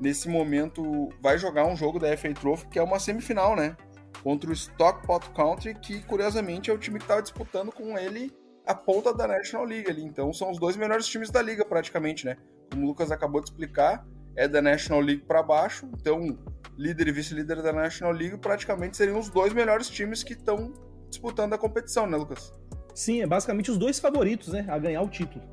nesse 0.00 0.28
momento 0.28 1.08
vai 1.22 1.38
jogar 1.38 1.64
um 1.66 1.76
jogo 1.76 1.98
da 1.98 2.14
FA 2.16 2.34
Trophy 2.34 2.66
que 2.66 2.78
é 2.80 2.82
uma 2.82 2.98
semifinal, 2.98 3.54
né? 3.54 3.76
Contra 4.24 4.50
o 4.50 4.52
Stockport 4.52 5.32
Country, 5.32 5.74
que 5.76 6.02
curiosamente 6.02 6.68
é 6.68 6.74
o 6.74 6.78
time 6.78 6.98
que 6.98 7.04
estava 7.04 7.22
disputando 7.22 7.70
com 7.70 7.96
ele 7.96 8.36
a 8.66 8.74
ponta 8.74 9.14
da 9.14 9.28
National 9.28 9.64
League 9.64 9.88
ali. 9.88 10.02
Então 10.02 10.32
são 10.32 10.50
os 10.50 10.58
dois 10.58 10.76
melhores 10.76 11.06
times 11.06 11.30
da 11.30 11.40
liga 11.40 11.64
praticamente, 11.64 12.26
né? 12.26 12.36
Como 12.72 12.82
o 12.82 12.88
Lucas 12.88 13.12
acabou 13.12 13.40
de 13.40 13.48
explicar, 13.50 14.04
é 14.36 14.46
da 14.46 14.60
National 14.60 15.00
League 15.00 15.22
para 15.22 15.42
baixo. 15.42 15.88
Então 15.98 16.38
líder 16.76 17.08
e 17.08 17.12
vice-líder 17.12 17.62
da 17.62 17.72
National 17.72 18.12
League, 18.12 18.36
praticamente 18.38 18.96
seriam 18.96 19.18
os 19.18 19.30
dois 19.30 19.52
melhores 19.52 19.88
times 19.88 20.22
que 20.22 20.34
estão 20.34 20.72
disputando 21.08 21.54
a 21.54 21.58
competição, 21.58 22.06
né, 22.06 22.16
Lucas? 22.16 22.52
Sim, 22.94 23.22
é 23.22 23.26
basicamente 23.26 23.70
os 23.70 23.78
dois 23.78 23.98
favoritos, 23.98 24.52
né, 24.52 24.66
a 24.68 24.78
ganhar 24.78 25.02
o 25.02 25.08
título. 25.08 25.44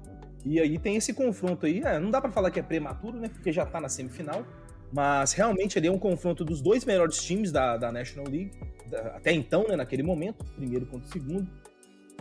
E 0.45 0.59
aí 0.59 0.77
tem 0.77 0.95
esse 0.97 1.13
confronto 1.13 1.65
aí, 1.65 1.81
é, 1.81 1.99
não 1.99 2.11
dá 2.11 2.19
para 2.19 2.31
falar 2.31 2.51
que 2.51 2.59
é 2.59 2.63
prematuro, 2.63 3.17
né, 3.17 3.29
porque 3.29 3.51
já 3.51 3.65
tá 3.65 3.79
na 3.79 3.87
semifinal, 3.87 4.45
mas 4.91 5.31
realmente 5.33 5.79
ele 5.79 5.87
é 5.87 5.91
um 5.91 5.97
confronto 5.97 6.43
dos 6.43 6.61
dois 6.61 6.83
melhores 6.83 7.17
times 7.17 7.51
da, 7.51 7.77
da 7.77 7.91
National 7.91 8.29
League, 8.29 8.51
da, 8.89 8.99
até 9.15 9.31
então, 9.31 9.65
né, 9.67 9.75
naquele 9.75 10.03
momento, 10.03 10.43
primeiro 10.55 10.85
contra 10.85 11.07
o 11.07 11.11
segundo, 11.11 11.47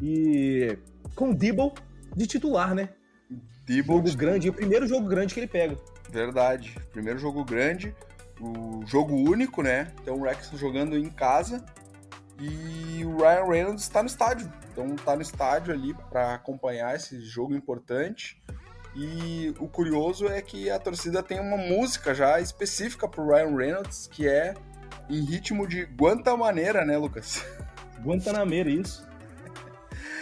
e 0.00 0.78
com 1.14 1.30
o 1.30 1.34
Dibble 1.34 1.72
de 2.16 2.26
titular, 2.26 2.74
né? 2.74 2.90
Dibble 3.66 3.96
jogo 3.96 4.10
de... 4.10 4.16
grande, 4.16 4.48
o 4.48 4.52
primeiro 4.52 4.86
jogo 4.86 5.08
grande 5.08 5.34
que 5.34 5.40
ele 5.40 5.46
pega. 5.46 5.76
Verdade, 6.12 6.76
primeiro 6.92 7.18
jogo 7.18 7.42
grande, 7.42 7.96
o 8.38 8.84
jogo 8.84 9.14
único, 9.14 9.62
né? 9.62 9.90
Então 10.02 10.16
o 10.16 10.24
Rex 10.24 10.50
jogando 10.50 10.94
em 10.94 11.08
casa 11.08 11.64
e 12.38 13.02
o 13.02 13.16
Ryan 13.16 13.44
Reynolds 13.48 13.82
está 13.82 14.02
no 14.02 14.08
estádio. 14.08 14.52
Então 14.70 14.94
está 14.94 15.16
no 15.16 15.22
estádio 15.22 15.72
ali 15.72 15.94
para 16.10 16.34
acompanhar 16.34 16.94
esse 16.94 17.18
jogo 17.22 17.54
importante. 17.54 18.42
E 18.94 19.54
o 19.58 19.66
curioso 19.66 20.26
é 20.26 20.42
que 20.42 20.68
a 20.68 20.78
torcida 20.78 21.22
tem 21.22 21.40
uma 21.40 21.56
música 21.56 22.14
já 22.14 22.38
específica 22.40 23.08
para 23.08 23.22
o 23.22 23.28
Ryan 23.28 23.56
Reynolds, 23.56 24.06
que 24.06 24.28
é 24.28 24.52
em 25.08 25.24
ritmo 25.24 25.66
de 25.66 25.84
Guantanameira, 25.84 26.84
né, 26.84 26.98
Lucas? 26.98 27.42
Guantanameira, 28.04 28.68
isso. 28.68 29.08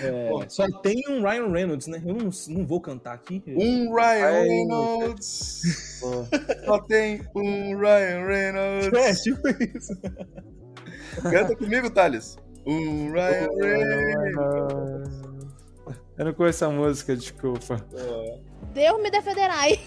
É, 0.02 0.30
só 0.48 0.66
tem 0.80 1.02
um 1.08 1.22
Ryan 1.22 1.50
Reynolds, 1.50 1.86
né? 1.86 2.02
Eu 2.04 2.14
não, 2.14 2.30
não 2.48 2.66
vou 2.66 2.80
cantar 2.80 3.14
aqui. 3.14 3.42
Um 3.46 3.94
Ryan 3.94 4.42
Reynolds. 4.42 5.62
só 6.64 6.78
tem 6.82 7.22
um 7.34 7.78
Ryan 7.78 8.26
Reynolds. 8.26 8.92
É, 8.92 9.14
tipo 9.14 9.48
isso. 9.48 9.96
Canta 11.22 11.56
comigo, 11.56 11.90
Thales. 11.90 12.36
Um 12.66 13.12
Ryan 13.12 13.48
Reynolds. 13.60 15.20
Eu 16.16 16.24
não 16.26 16.34
conheço 16.34 16.64
a 16.64 16.70
música, 16.70 17.16
desculpa. 17.16 17.76
Deus 18.74 19.02
me 19.02 19.10
defenderá 19.10 19.58
aí. 19.60 19.80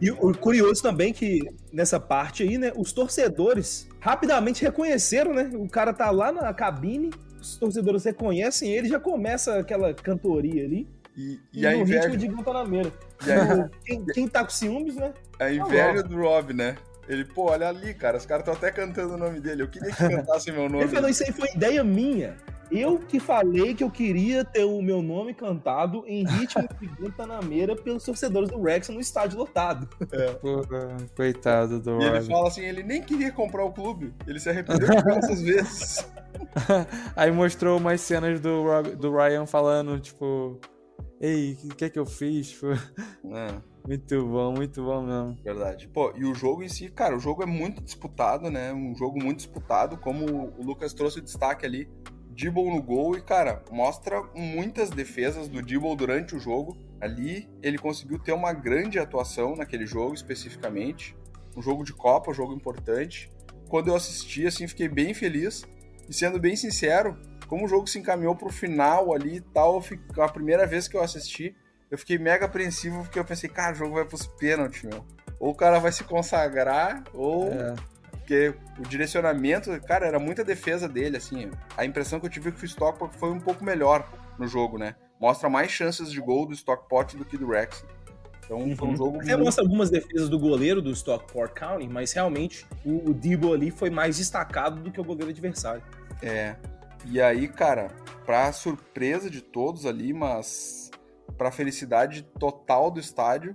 E 0.00 0.10
o 0.10 0.36
curioso 0.36 0.82
também 0.82 1.12
que 1.12 1.40
nessa 1.72 1.98
parte 1.98 2.42
aí, 2.42 2.58
né, 2.58 2.72
os 2.76 2.92
torcedores 2.92 3.88
rapidamente 4.00 4.62
reconheceram, 4.62 5.32
né? 5.32 5.50
O 5.54 5.68
cara 5.68 5.94
tá 5.94 6.10
lá 6.10 6.30
na 6.32 6.52
cabine, 6.52 7.10
os 7.44 7.56
torcedores 7.56 8.04
reconhecem 8.04 8.70
ele, 8.70 8.88
já 8.88 8.98
começa 8.98 9.58
aquela 9.58 9.92
cantoria 9.92 10.64
ali. 10.64 10.88
E, 11.16 11.38
e, 11.52 11.60
e 11.60 11.66
a 11.66 11.76
inveja... 11.76 12.08
ritmo 12.08 12.16
de 12.16 12.26
Guantanameira. 12.26 12.92
A... 13.20 13.68
quem, 13.84 14.04
quem 14.06 14.28
tá 14.28 14.42
com 14.42 14.50
ciúmes, 14.50 14.96
né? 14.96 15.12
A 15.38 15.52
inveja 15.52 16.02
do 16.02 16.16
Rob, 16.16 16.52
né? 16.52 16.76
Ele, 17.08 17.24
pô, 17.24 17.50
olha 17.50 17.68
ali, 17.68 17.92
cara, 17.92 18.16
os 18.16 18.24
caras 18.24 18.42
estão 18.42 18.54
até 18.54 18.70
cantando 18.70 19.14
o 19.14 19.18
nome 19.18 19.38
dele. 19.38 19.62
Eu 19.62 19.68
queria 19.68 19.90
que 19.90 19.96
cantassem 19.96 20.52
meu 20.52 20.68
nome. 20.68 20.84
Ele 20.84 20.88
falou, 20.88 21.10
isso 21.10 21.22
aí 21.22 21.32
foi 21.32 21.50
ideia 21.54 21.84
minha. 21.84 22.34
Eu 22.70 22.98
que 22.98 23.20
falei 23.20 23.74
que 23.74 23.84
eu 23.84 23.90
queria 23.90 24.44
ter 24.44 24.64
o 24.64 24.80
meu 24.82 25.02
nome 25.02 25.34
cantado 25.34 26.04
em 26.06 26.24
ritmo 26.24 26.66
de 26.80 26.86
Guantanameira 26.86 27.76
pelos 27.76 28.04
torcedores 28.04 28.50
do 28.50 28.60
Rex 28.62 28.88
no 28.88 29.00
estádio 29.00 29.38
lotado. 29.38 29.88
É. 30.10 30.32
Porra, 30.34 30.96
coitado 31.16 31.80
do 31.80 32.00
E 32.00 32.04
ele 32.04 32.22
fala 32.22 32.48
assim, 32.48 32.62
ele 32.62 32.82
nem 32.82 33.02
queria 33.02 33.32
comprar 33.32 33.64
o 33.64 33.72
clube. 33.72 34.14
Ele 34.26 34.40
se 34.40 34.48
arrependeu 34.48 34.88
diversas 34.96 35.40
vezes. 35.40 36.08
Aí 37.14 37.30
mostrou 37.30 37.78
umas 37.78 38.00
cenas 38.00 38.40
do, 38.40 38.64
do 38.98 39.14
Ryan 39.14 39.46
falando, 39.46 39.98
tipo... 40.00 40.58
Ei, 41.20 41.56
o 41.64 41.74
que 41.74 41.84
é 41.84 41.90
que 41.90 41.98
eu 41.98 42.06
fiz? 42.06 42.50
Tipo... 42.50 42.72
É. 42.72 43.74
Muito 43.86 44.26
bom, 44.26 44.52
muito 44.52 44.82
bom 44.82 45.02
mesmo. 45.02 45.38
Verdade. 45.44 45.88
Pô, 45.88 46.10
e 46.16 46.24
o 46.24 46.34
jogo 46.34 46.62
em 46.62 46.68
si, 46.68 46.88
cara, 46.88 47.14
o 47.14 47.20
jogo 47.20 47.42
é 47.42 47.46
muito 47.46 47.82
disputado, 47.82 48.50
né? 48.50 48.72
Um 48.72 48.94
jogo 48.96 49.22
muito 49.22 49.38
disputado, 49.38 49.98
como 49.98 50.24
o 50.58 50.64
Lucas 50.64 50.94
trouxe 50.94 51.18
o 51.18 51.22
destaque 51.22 51.66
ali. 51.66 51.88
Dibble 52.34 52.70
no 52.70 52.82
gol 52.82 53.16
e, 53.16 53.22
cara, 53.22 53.62
mostra 53.70 54.20
muitas 54.34 54.90
defesas 54.90 55.48
do 55.48 55.62
Dibble 55.62 55.96
durante 55.96 56.34
o 56.34 56.40
jogo. 56.40 56.76
Ali 57.00 57.48
ele 57.62 57.78
conseguiu 57.78 58.18
ter 58.18 58.32
uma 58.32 58.52
grande 58.52 58.98
atuação 58.98 59.54
naquele 59.54 59.86
jogo 59.86 60.14
especificamente. 60.14 61.16
Um 61.56 61.62
jogo 61.62 61.84
de 61.84 61.92
Copa, 61.92 62.32
um 62.32 62.34
jogo 62.34 62.52
importante. 62.52 63.30
Quando 63.68 63.88
eu 63.88 63.94
assisti, 63.94 64.46
assim, 64.46 64.66
fiquei 64.66 64.88
bem 64.88 65.14
feliz. 65.14 65.64
E 66.08 66.12
sendo 66.12 66.38
bem 66.38 66.56
sincero, 66.56 67.16
como 67.46 67.64
o 67.64 67.68
jogo 67.68 67.86
se 67.86 67.98
encaminhou 67.98 68.34
pro 68.34 68.50
final 68.50 69.14
ali 69.14 69.36
e 69.36 69.40
tal, 69.40 69.82
a 70.18 70.28
primeira 70.28 70.66
vez 70.66 70.88
que 70.88 70.96
eu 70.96 71.02
assisti, 71.02 71.56
eu 71.90 71.96
fiquei 71.96 72.18
mega 72.18 72.46
apreensivo 72.46 73.02
porque 73.02 73.18
eu 73.18 73.24
pensei, 73.24 73.48
cara, 73.48 73.72
o 73.72 73.76
jogo 73.76 73.94
vai 73.94 74.04
pros 74.04 74.26
pênaltis, 74.26 74.82
meu. 74.82 75.04
Ou 75.38 75.52
o 75.52 75.54
cara 75.54 75.78
vai 75.78 75.92
se 75.92 76.02
consagrar, 76.04 77.04
ou. 77.12 77.48
É. 77.52 77.74
Porque 78.24 78.54
o 78.78 78.82
direcionamento, 78.88 79.70
cara, 79.82 80.06
era 80.06 80.18
muita 80.18 80.42
defesa 80.42 80.88
dele, 80.88 81.18
assim. 81.18 81.50
A 81.76 81.84
impressão 81.84 82.18
que 82.18 82.24
eu 82.24 82.30
tive 82.30 82.48
é 82.48 82.52
que 82.52 82.62
o 82.62 82.64
Stockport 82.64 83.12
foi 83.18 83.30
um 83.30 83.38
pouco 83.38 83.62
melhor 83.62 84.10
no 84.38 84.48
jogo, 84.48 84.78
né? 84.78 84.96
Mostra 85.20 85.50
mais 85.50 85.70
chances 85.70 86.10
de 86.10 86.18
gol 86.22 86.46
do 86.46 86.54
Stockport 86.54 87.16
do 87.16 87.24
que 87.26 87.36
do 87.36 87.46
Rex. 87.46 87.84
Então 88.42 88.58
uhum. 88.58 88.74
foi 88.74 88.88
um 88.88 88.96
jogo. 88.96 89.16
Até 89.20 89.32
muito... 89.32 89.44
mostra 89.44 89.62
algumas 89.62 89.90
defesas 89.90 90.30
do 90.30 90.38
goleiro 90.38 90.80
do 90.80 90.90
Stockport 90.92 91.52
County, 91.52 91.86
mas 91.86 92.14
realmente 92.14 92.66
o, 92.82 93.10
o 93.10 93.14
Debo 93.14 93.52
ali 93.52 93.70
foi 93.70 93.90
mais 93.90 94.16
destacado 94.16 94.80
do 94.80 94.90
que 94.90 95.00
o 95.00 95.04
goleiro 95.04 95.30
adversário. 95.30 95.82
É. 96.22 96.56
E 97.04 97.20
aí, 97.20 97.46
cara, 97.46 97.90
pra 98.24 98.50
surpresa 98.52 99.28
de 99.28 99.42
todos 99.42 99.84
ali, 99.84 100.14
mas 100.14 100.90
para 101.36 101.50
a 101.50 101.52
felicidade 101.52 102.22
total 102.38 102.90
do 102.90 102.98
estádio. 102.98 103.54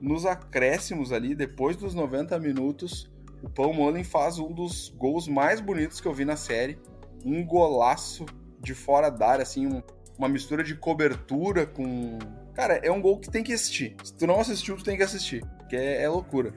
Nos 0.00 0.26
acréscimos 0.26 1.12
ali, 1.12 1.34
depois 1.34 1.76
dos 1.76 1.94
90 1.94 2.38
minutos, 2.38 3.10
o 3.42 3.48
Paul 3.48 3.74
Mullen 3.74 4.04
faz 4.04 4.38
um 4.38 4.52
dos 4.52 4.88
gols 4.96 5.28
mais 5.28 5.60
bonitos 5.60 6.00
que 6.00 6.08
eu 6.08 6.14
vi 6.14 6.24
na 6.24 6.36
série. 6.36 6.78
Um 7.24 7.44
golaço 7.44 8.24
de 8.60 8.74
fora 8.74 9.10
da 9.10 9.28
área, 9.28 9.42
assim, 9.42 9.66
um, 9.66 9.82
uma 10.18 10.28
mistura 10.28 10.62
de 10.62 10.74
cobertura 10.74 11.66
com. 11.66 12.18
Cara, 12.54 12.74
é 12.82 12.90
um 12.90 13.00
gol 13.00 13.18
que 13.18 13.30
tem 13.30 13.42
que 13.42 13.52
assistir. 13.52 13.96
Se 14.02 14.14
tu 14.14 14.26
não 14.26 14.40
assistiu, 14.40 14.76
tu 14.76 14.84
tem 14.84 14.96
que 14.96 15.02
assistir. 15.02 15.44
Porque 15.58 15.76
é, 15.76 16.02
é 16.02 16.08
loucura. 16.08 16.54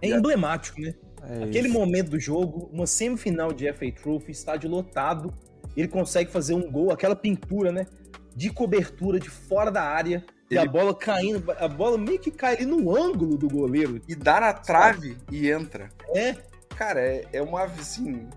É 0.00 0.08
emblemático, 0.08 0.80
né? 0.80 0.94
É 1.22 1.44
Aquele 1.44 1.68
momento 1.68 2.10
do 2.10 2.20
jogo, 2.20 2.70
uma 2.72 2.86
semifinal 2.86 3.52
de 3.52 3.70
FA 3.72 3.90
Trophy, 3.90 4.30
estádio 4.30 4.70
lotado, 4.70 5.34
ele 5.76 5.88
consegue 5.88 6.30
fazer 6.30 6.54
um 6.54 6.70
gol, 6.70 6.92
aquela 6.92 7.16
pintura, 7.16 7.72
né? 7.72 7.86
de 8.38 8.50
cobertura 8.50 9.18
de 9.18 9.28
fora 9.28 9.68
da 9.68 9.82
área. 9.82 10.24
Ele... 10.50 10.58
E 10.60 10.62
a 10.62 10.66
bola 10.66 10.94
caindo, 10.94 11.50
a 11.52 11.68
bola 11.68 11.98
meio 11.98 12.18
que 12.18 12.30
cai 12.30 12.56
ali 12.56 12.66
no 12.66 12.96
ângulo 12.96 13.36
do 13.36 13.48
goleiro. 13.48 14.00
E 14.08 14.14
dá 14.14 14.40
na 14.40 14.52
trave 14.52 15.12
sabe? 15.12 15.18
e 15.30 15.50
entra. 15.50 15.90
É. 16.14 16.34
Cara, 16.76 17.00
é, 17.00 17.24
é 17.32 17.42
uma, 17.42 17.64
assim... 17.64 18.28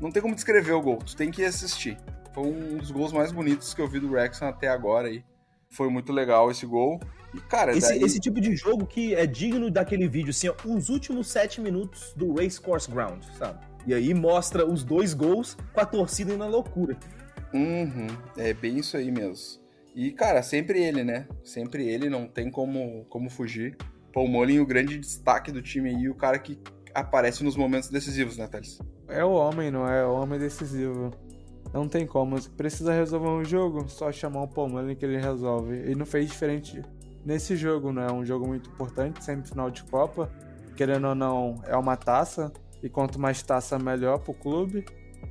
Não 0.00 0.10
tem 0.10 0.20
como 0.20 0.34
descrever 0.34 0.72
o 0.72 0.82
gol, 0.82 0.98
tu 0.98 1.16
tem 1.16 1.30
que 1.30 1.44
assistir. 1.44 1.96
Foi 2.34 2.44
um 2.44 2.76
dos 2.76 2.90
gols 2.90 3.12
mais 3.12 3.32
bonitos 3.32 3.72
que 3.72 3.80
eu 3.80 3.88
vi 3.88 3.98
do 3.98 4.12
Rexon 4.12 4.44
até 4.44 4.68
agora 4.68 5.08
aí. 5.08 5.24
Foi 5.70 5.88
muito 5.88 6.12
legal 6.12 6.50
esse 6.50 6.66
gol. 6.66 7.00
E, 7.32 7.40
cara, 7.40 7.76
esse, 7.76 7.88
daí... 7.88 8.02
esse 8.02 8.20
tipo 8.20 8.40
de 8.40 8.54
jogo 8.54 8.86
que 8.86 9.14
é 9.14 9.26
digno 9.26 9.70
daquele 9.70 10.06
vídeo, 10.06 10.30
assim, 10.30 10.48
ó, 10.48 10.54
os 10.66 10.90
últimos 10.90 11.28
sete 11.28 11.60
minutos 11.60 12.12
do 12.14 12.34
Race 12.34 12.60
Course 12.60 12.90
Ground, 12.90 13.22
sabe? 13.38 13.58
E 13.86 13.94
aí 13.94 14.12
mostra 14.12 14.66
os 14.66 14.84
dois 14.84 15.14
gols 15.14 15.56
com 15.72 15.80
a 15.80 15.86
torcida 15.86 16.36
na 16.36 16.46
loucura. 16.46 16.96
Uhum, 17.54 18.08
é 18.36 18.52
bem 18.52 18.78
isso 18.78 18.96
aí 18.96 19.10
mesmo. 19.10 19.60
E, 19.96 20.12
cara, 20.12 20.42
sempre 20.42 20.84
ele, 20.84 21.02
né? 21.02 21.26
Sempre 21.42 21.88
ele, 21.88 22.10
não 22.10 22.28
tem 22.28 22.50
como, 22.50 23.06
como 23.06 23.30
fugir. 23.30 23.78
Paul 24.12 24.28
Mullen, 24.28 24.60
o 24.60 24.66
grande 24.66 24.98
destaque 24.98 25.50
do 25.50 25.62
time 25.62 25.88
aí, 25.88 26.06
o 26.10 26.14
cara 26.14 26.38
que 26.38 26.60
aparece 26.94 27.42
nos 27.42 27.56
momentos 27.56 27.88
decisivos, 27.88 28.36
né, 28.36 28.46
Thales? 28.46 28.78
É 29.08 29.24
o 29.24 29.30
homem, 29.30 29.70
não 29.70 29.88
é? 29.88 30.04
O 30.04 30.12
homem 30.12 30.38
decisivo. 30.38 31.10
Não 31.72 31.88
tem 31.88 32.06
como. 32.06 32.38
Precisa 32.50 32.92
resolver 32.92 33.28
um 33.28 33.42
jogo, 33.42 33.88
só 33.88 34.12
chamar 34.12 34.42
o 34.42 34.48
Paul 34.48 34.68
Mullen 34.68 34.94
que 34.94 35.04
ele 35.04 35.16
resolve. 35.16 35.90
E 35.90 35.94
não 35.94 36.04
fez 36.04 36.28
diferente 36.28 36.82
nesse 37.24 37.56
jogo, 37.56 37.90
não 37.90 38.02
é 38.02 38.12
um 38.12 38.24
jogo 38.24 38.46
muito 38.46 38.68
importante, 38.68 39.24
semifinal 39.24 39.70
de 39.70 39.82
Copa. 39.84 40.30
Querendo 40.76 41.08
ou 41.08 41.14
não, 41.14 41.62
é 41.66 41.74
uma 41.74 41.96
taça. 41.96 42.52
E 42.82 42.90
quanto 42.90 43.18
mais 43.18 43.42
taça, 43.42 43.78
melhor 43.78 44.18
pro 44.18 44.34
clube. 44.34 44.84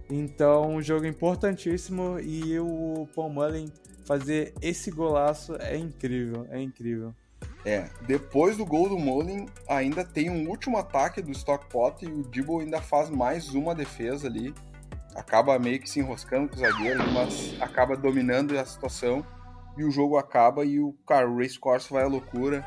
Então, 0.10 0.72
um 0.72 0.82
jogo 0.82 1.06
importantíssimo 1.06 2.20
e 2.20 2.60
o 2.60 3.08
Paul 3.16 3.30
Mullen 3.30 3.72
fazer 4.06 4.54
esse 4.62 4.92
golaço 4.92 5.56
é 5.60 5.76
incrível, 5.76 6.48
é 6.50 6.62
incrível. 6.62 7.14
É, 7.66 7.90
depois 8.02 8.58
do 8.58 8.66
gol 8.66 8.88
do 8.88 8.98
Mullen, 8.98 9.48
ainda 9.68 10.06
tem 10.06 10.30
um 10.30 10.48
último 10.48 10.78
ataque 10.78 11.22
do 11.22 11.32
Stockpot 11.32 12.06
e 12.06 12.08
o 12.08 12.24
Dibble 12.24 12.62
ainda 12.62 12.80
faz 12.80 13.10
mais 13.10 13.50
uma 13.50 13.74
defesa 13.74 14.28
ali. 14.28 14.54
Acaba 15.16 15.58
meio 15.58 15.80
que 15.80 15.90
se 15.90 16.00
enroscando 16.00 16.50
com 16.50 16.56
o 16.56 16.60
zagueiro, 16.60 17.04
mas 17.12 17.56
acaba 17.60 17.98
dominando 17.98 18.58
a 18.58 18.66
situação 18.66 19.26
e 19.78 19.84
o 19.84 19.92
jogo 19.92 20.18
acaba 20.18 20.64
e 20.64 20.80
o, 20.80 20.94
cara, 21.08 21.28
o 21.28 21.38
race 21.38 21.58
course 21.58 21.92
vai 21.92 22.04
à 22.04 22.08
loucura. 22.08 22.64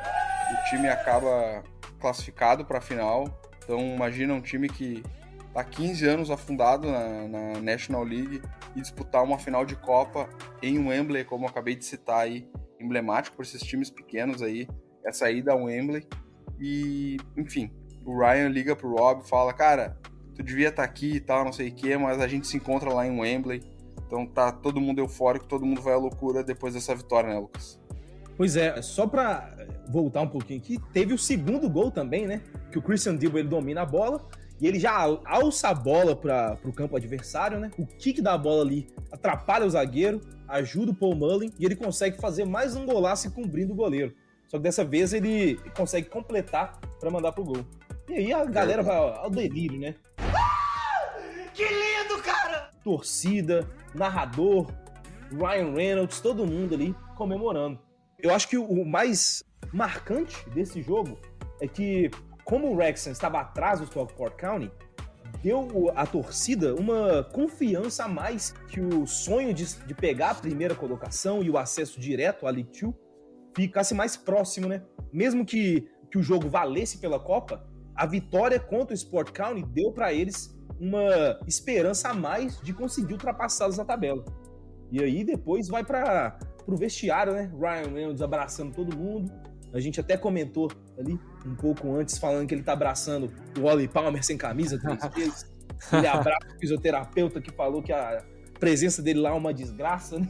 O 0.50 0.70
time 0.70 0.88
acaba 0.88 1.62
classificado 2.00 2.64
para 2.64 2.78
a 2.78 2.82
final. 2.82 3.24
Então, 3.62 3.80
imagina 3.94 4.34
um 4.34 4.40
time 4.40 4.68
que 4.68 5.04
tá 5.52 5.64
15 5.64 6.06
anos 6.06 6.30
afundado 6.30 6.90
na, 6.90 7.28
na, 7.28 7.60
National 7.60 8.04
League 8.04 8.42
e 8.76 8.80
disputar 8.80 9.22
uma 9.22 9.38
final 9.38 9.64
de 9.64 9.76
Copa 9.76 10.28
em 10.62 10.78
Wembley, 10.78 11.24
como 11.24 11.44
eu 11.44 11.48
acabei 11.48 11.74
de 11.74 11.84
citar 11.84 12.20
aí, 12.20 12.48
emblemático 12.80 13.36
por 13.36 13.42
esses 13.44 13.62
times 13.62 13.90
pequenos 13.90 14.42
aí, 14.42 14.68
essa 15.04 15.30
ida 15.30 15.52
a 15.52 15.56
Wembley. 15.56 16.06
E, 16.60 17.16
enfim, 17.36 17.70
o 18.04 18.18
Ryan 18.18 18.48
liga 18.48 18.76
pro 18.76 18.94
Rob 18.94 19.22
e 19.24 19.28
fala, 19.28 19.52
cara, 19.52 19.98
tu 20.34 20.42
devia 20.42 20.68
estar 20.68 20.82
tá 20.82 20.88
aqui 20.88 21.16
e 21.16 21.20
tal, 21.20 21.44
não 21.44 21.52
sei 21.52 21.68
o 21.68 21.74
que, 21.74 21.96
mas 21.96 22.20
a 22.20 22.28
gente 22.28 22.46
se 22.46 22.56
encontra 22.56 22.92
lá 22.92 23.06
em 23.06 23.18
Wembley. 23.18 23.62
Então 24.06 24.26
tá 24.26 24.50
todo 24.50 24.80
mundo 24.80 25.00
eufórico, 25.00 25.46
todo 25.46 25.66
mundo 25.66 25.82
vai 25.82 25.94
à 25.94 25.98
loucura 25.98 26.42
depois 26.42 26.74
dessa 26.74 26.94
vitória, 26.94 27.28
né, 27.28 27.38
Lucas? 27.38 27.78
Pois 28.38 28.56
é, 28.56 28.80
só 28.80 29.06
pra 29.06 29.52
voltar 29.88 30.22
um 30.22 30.28
pouquinho 30.28 30.60
aqui, 30.60 30.78
teve 30.92 31.12
o 31.12 31.18
segundo 31.18 31.68
gol 31.68 31.90
também, 31.90 32.26
né? 32.26 32.40
Que 32.70 32.78
o 32.78 32.82
Christian 32.82 33.16
Dibble 33.16 33.40
ele 33.40 33.48
domina 33.48 33.82
a 33.82 33.86
bola, 33.86 34.24
e 34.60 34.66
ele 34.66 34.78
já 34.78 34.92
alça 35.24 35.68
a 35.68 35.74
bola 35.74 36.16
para 36.16 36.58
o 36.64 36.72
campo 36.72 36.96
adversário, 36.96 37.60
né? 37.60 37.70
O 37.78 37.86
kick 37.86 38.20
da 38.20 38.36
bola 38.36 38.62
ali 38.62 38.88
atrapalha 39.12 39.64
o 39.64 39.70
zagueiro, 39.70 40.20
ajuda 40.48 40.90
o 40.90 40.94
Paul 40.94 41.14
Mullen 41.14 41.52
e 41.58 41.64
ele 41.64 41.76
consegue 41.76 42.20
fazer 42.20 42.44
mais 42.44 42.74
um 42.74 42.84
golaço 42.84 43.30
cobrindo 43.30 43.72
o 43.72 43.76
goleiro. 43.76 44.14
Só 44.48 44.56
que 44.56 44.62
dessa 44.62 44.84
vez 44.84 45.12
ele 45.12 45.56
consegue 45.76 46.08
completar 46.08 46.80
para 46.98 47.10
mandar 47.10 47.32
pro 47.32 47.44
gol. 47.44 47.64
E 48.08 48.14
aí 48.14 48.32
a 48.32 48.44
galera 48.44 48.82
vai 48.82 48.96
ao 48.96 49.30
delírio, 49.30 49.78
né? 49.78 49.94
Que 51.54 51.64
lindo, 51.64 52.22
cara! 52.22 52.70
Torcida, 52.82 53.68
narrador, 53.94 54.66
Ryan 55.30 55.74
Reynolds, 55.74 56.20
todo 56.20 56.46
mundo 56.46 56.74
ali 56.74 56.94
comemorando. 57.16 57.78
Eu 58.18 58.34
acho 58.34 58.48
que 58.48 58.56
o 58.56 58.84
mais 58.84 59.44
marcante 59.72 60.48
desse 60.50 60.82
jogo 60.82 61.18
é 61.60 61.68
que 61.68 62.10
como 62.48 62.68
o 62.68 62.76
Wrexham 62.76 63.12
estava 63.12 63.40
atrás 63.40 63.78
do 63.78 63.84
Stockport 63.84 64.34
County, 64.36 64.72
deu 65.42 65.92
à 65.94 66.06
torcida 66.06 66.74
uma 66.74 67.22
confiança 67.22 68.04
a 68.04 68.08
mais 68.08 68.54
que 68.68 68.80
o 68.80 69.06
sonho 69.06 69.52
de, 69.52 69.66
de 69.86 69.94
pegar 69.94 70.30
a 70.30 70.34
primeira 70.34 70.74
colocação 70.74 71.42
e 71.42 71.50
o 71.50 71.58
acesso 71.58 72.00
direto 72.00 72.46
à 72.46 72.50
League 72.50 72.70
Two 72.70 72.94
ficasse 73.54 73.94
mais 73.94 74.16
próximo, 74.16 74.66
né? 74.66 74.82
Mesmo 75.12 75.44
que, 75.44 75.90
que 76.10 76.16
o 76.16 76.22
jogo 76.22 76.48
valesse 76.48 76.96
pela 76.96 77.20
Copa, 77.20 77.68
a 77.94 78.06
vitória 78.06 78.58
contra 78.58 78.94
o 78.94 78.96
Sport 78.96 79.30
County 79.30 79.62
deu 79.64 79.92
para 79.92 80.14
eles 80.14 80.58
uma 80.80 81.38
esperança 81.46 82.08
a 82.08 82.14
mais 82.14 82.58
de 82.62 82.72
conseguir 82.72 83.12
ultrapassá-los 83.12 83.76
na 83.76 83.84
tabela. 83.84 84.24
E 84.90 85.04
aí 85.04 85.22
depois 85.22 85.68
vai 85.68 85.84
para 85.84 86.38
o 86.66 86.76
vestiário, 86.76 87.34
né? 87.34 87.52
Ryan 87.60 87.92
Reynolds 87.92 88.22
abraçando 88.22 88.74
todo 88.74 88.96
mundo. 88.96 89.30
A 89.72 89.80
gente 89.80 90.00
até 90.00 90.16
comentou 90.16 90.70
ali 90.98 91.18
um 91.44 91.54
pouco 91.54 91.94
antes, 91.94 92.18
falando 92.18 92.46
que 92.46 92.54
ele 92.54 92.62
tá 92.62 92.72
abraçando 92.72 93.30
o 93.58 93.62
Wally 93.62 93.88
Palmer 93.88 94.24
sem 94.24 94.36
camisa 94.36 94.78
três 94.78 95.00
vezes. 95.14 95.52
Ele 95.92 96.06
abraça 96.06 96.46
o 96.54 96.58
fisioterapeuta 96.58 97.40
que 97.40 97.52
falou 97.52 97.82
que 97.82 97.92
a 97.92 98.24
presença 98.58 99.02
dele 99.02 99.20
lá 99.20 99.30
é 99.30 99.34
uma 99.34 99.54
desgraça, 99.54 100.18
né? 100.18 100.28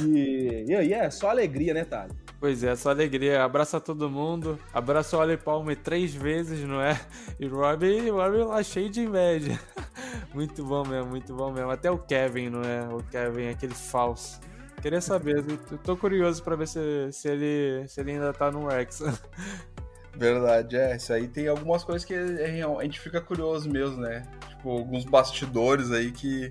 E, 0.00 0.64
e 0.68 0.74
aí 0.74 0.92
é 0.92 1.10
só 1.10 1.30
alegria, 1.30 1.72
né, 1.72 1.84
Thales? 1.84 2.16
Pois 2.38 2.62
é, 2.62 2.76
só 2.76 2.90
alegria. 2.90 3.42
Abraça 3.42 3.80
todo 3.80 4.10
mundo. 4.10 4.58
Abraça 4.72 5.16
o 5.16 5.18
Wally 5.20 5.36
Palmer 5.36 5.76
três 5.76 6.14
vezes, 6.14 6.60
não 6.62 6.80
é? 6.80 7.00
E 7.40 7.46
o 7.46 7.56
Robbie, 7.56 8.10
Robbie 8.10 8.38
lá 8.38 8.62
cheio 8.62 8.90
de 8.90 9.00
inveja. 9.02 9.58
Muito 10.34 10.62
bom 10.62 10.86
mesmo, 10.86 11.10
muito 11.10 11.34
bom 11.34 11.50
mesmo. 11.50 11.70
Até 11.70 11.90
o 11.90 11.96
Kevin, 11.96 12.50
não 12.50 12.60
é? 12.60 12.86
O 12.88 13.02
Kevin, 13.04 13.48
aquele 13.48 13.72
falso. 13.72 14.38
Queria 14.80 15.00
saber, 15.00 15.44
eu 15.70 15.78
tô 15.78 15.96
curioso 15.96 16.42
pra 16.42 16.54
ver 16.54 16.68
se, 16.68 17.10
se, 17.10 17.28
ele, 17.28 17.88
se 17.88 18.00
ele 18.00 18.12
ainda 18.12 18.32
tá 18.32 18.50
no 18.50 18.68
Rex. 18.68 19.02
Verdade, 20.16 20.76
é. 20.76 20.96
Isso 20.96 21.12
aí 21.12 21.28
tem 21.28 21.46
algumas 21.48 21.84
coisas 21.84 22.04
que 22.04 22.14
a 22.14 22.82
gente 22.82 23.00
fica 23.00 23.20
curioso 23.20 23.68
mesmo, 23.68 24.00
né? 24.00 24.22
Tipo, 24.48 24.70
alguns 24.70 25.04
bastidores 25.04 25.90
aí 25.92 26.10
que. 26.10 26.48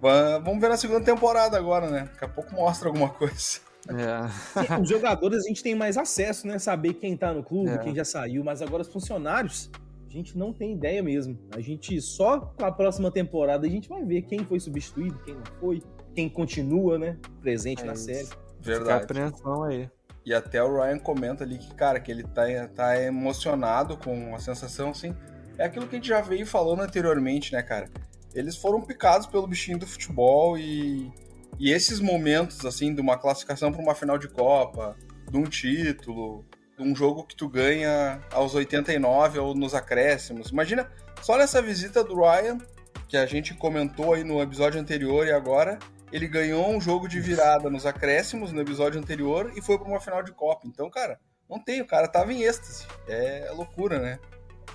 Vamos 0.00 0.60
ver 0.60 0.68
na 0.68 0.76
segunda 0.76 1.00
temporada 1.00 1.56
agora, 1.56 1.90
né? 1.90 2.08
Daqui 2.12 2.24
a 2.24 2.28
pouco 2.28 2.54
mostra 2.54 2.88
alguma 2.88 3.08
coisa. 3.08 3.60
É. 3.88 4.80
Os 4.80 4.88
jogadores 4.88 5.44
a 5.44 5.48
gente 5.48 5.62
tem 5.62 5.74
mais 5.74 5.96
acesso, 5.96 6.46
né? 6.46 6.58
Saber 6.58 6.94
quem 6.94 7.16
tá 7.16 7.32
no 7.32 7.42
clube, 7.42 7.70
é. 7.70 7.78
quem 7.78 7.94
já 7.94 8.04
saiu, 8.04 8.42
mas 8.44 8.62
agora 8.62 8.82
os 8.82 8.88
funcionários, 8.88 9.70
a 10.06 10.10
gente 10.12 10.36
não 10.36 10.52
tem 10.52 10.72
ideia 10.72 11.02
mesmo. 11.02 11.38
A 11.54 11.60
gente 11.60 12.00
só 12.00 12.40
com 12.40 12.64
a 12.64 12.72
próxima 12.72 13.10
temporada 13.10 13.66
a 13.66 13.70
gente 13.70 13.88
vai 13.88 14.04
ver 14.04 14.22
quem 14.22 14.40
foi 14.40 14.60
substituído, 14.60 15.18
quem 15.24 15.34
não 15.34 15.44
foi, 15.60 15.82
quem 16.14 16.28
continua, 16.28 16.98
né? 16.98 17.16
Presente 17.40 17.82
é 17.82 17.86
na 17.86 17.92
isso. 17.92 18.04
série. 18.04 18.28
Verdade. 18.60 19.02
Fica 19.02 19.04
apreensão 19.04 19.62
aí. 19.64 19.90
E 20.24 20.32
até 20.32 20.62
o 20.62 20.80
Ryan 20.80 20.98
comenta 20.98 21.44
ali 21.44 21.58
que, 21.58 21.74
cara, 21.74 22.00
que 22.00 22.10
ele 22.10 22.22
tá, 22.22 22.44
tá 22.74 23.02
emocionado 23.02 23.96
com 23.96 24.34
a 24.34 24.38
sensação, 24.38 24.90
assim. 24.90 25.14
É 25.58 25.66
aquilo 25.66 25.86
que 25.86 25.96
a 25.96 25.98
gente 25.98 26.08
já 26.08 26.20
veio 26.22 26.46
falando 26.46 26.80
anteriormente, 26.80 27.52
né, 27.52 27.62
cara? 27.62 27.90
Eles 28.34 28.56
foram 28.56 28.80
picados 28.80 29.26
pelo 29.26 29.46
bichinho 29.46 29.78
do 29.78 29.86
futebol 29.86 30.58
e, 30.58 31.12
e 31.58 31.70
esses 31.70 32.00
momentos, 32.00 32.64
assim, 32.64 32.94
de 32.94 33.00
uma 33.00 33.18
classificação 33.18 33.70
para 33.70 33.82
uma 33.82 33.94
final 33.94 34.18
de 34.18 34.28
Copa, 34.28 34.96
de 35.30 35.36
um 35.36 35.44
título, 35.44 36.44
de 36.76 36.82
um 36.82 36.96
jogo 36.96 37.24
que 37.24 37.36
tu 37.36 37.48
ganha 37.48 38.20
aos 38.32 38.54
89 38.54 39.38
ou 39.38 39.54
nos 39.54 39.74
acréscimos. 39.74 40.50
Imagina 40.50 40.90
só 41.22 41.36
nessa 41.36 41.62
visita 41.62 42.02
do 42.02 42.16
Ryan, 42.16 42.58
que 43.06 43.16
a 43.16 43.26
gente 43.26 43.54
comentou 43.54 44.14
aí 44.14 44.24
no 44.24 44.42
episódio 44.42 44.80
anterior 44.80 45.26
e 45.26 45.32
agora, 45.32 45.78
ele 46.14 46.28
ganhou 46.28 46.70
um 46.70 46.80
jogo 46.80 47.08
de 47.08 47.18
virada 47.18 47.68
nos 47.68 47.84
acréscimos 47.84 48.52
no 48.52 48.60
episódio 48.60 49.00
anterior 49.00 49.52
e 49.56 49.60
foi 49.60 49.76
para 49.76 49.88
uma 49.88 49.98
final 49.98 50.22
de 50.22 50.30
Copa. 50.30 50.64
Então, 50.64 50.88
cara, 50.88 51.18
não 51.50 51.58
tem, 51.58 51.80
o 51.80 51.86
cara 51.86 52.06
tava 52.06 52.32
em 52.32 52.44
êxtase. 52.44 52.86
É 53.08 53.50
loucura, 53.52 53.98
né? 53.98 54.20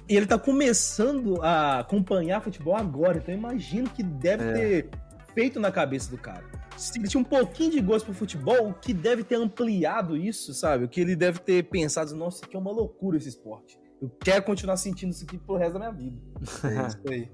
E 0.09 0.17
ele 0.17 0.25
tá 0.25 0.37
começando 0.37 1.41
a 1.41 1.79
acompanhar 1.79 2.41
futebol 2.41 2.75
agora, 2.75 3.19
então 3.19 3.33
eu 3.33 3.37
imagino 3.37 3.89
que 3.89 4.03
deve 4.03 4.43
é. 4.49 4.53
ter 4.53 4.89
feito 5.33 5.61
na 5.61 5.71
cabeça 5.71 6.11
do 6.11 6.17
cara. 6.17 6.43
Se 6.75 6.99
ele 6.99 7.07
tinha 7.07 7.21
um 7.21 7.25
pouquinho 7.25 7.71
de 7.71 7.79
gosto 7.79 8.07
pro 8.07 8.13
futebol, 8.13 8.67
o 8.71 8.73
que 8.73 8.93
deve 8.93 9.23
ter 9.23 9.35
ampliado 9.35 10.17
isso, 10.17 10.53
sabe? 10.53 10.83
O 10.83 10.89
que 10.89 10.99
ele 10.99 11.15
deve 11.15 11.39
ter 11.39 11.63
pensado, 11.69 12.13
nossa, 12.17 12.37
isso 12.37 12.45
aqui 12.45 12.57
é 12.57 12.59
uma 12.59 12.71
loucura 12.71 13.15
esse 13.15 13.29
esporte. 13.29 13.79
Eu 14.01 14.09
quero 14.09 14.43
continuar 14.43 14.75
sentindo 14.75 15.11
isso 15.11 15.23
aqui 15.23 15.37
pro 15.37 15.55
resto 15.55 15.79
da 15.79 15.79
minha 15.79 15.91
vida. 15.91 16.17
É 16.67 16.87
isso 16.87 16.99
aí. 17.07 17.31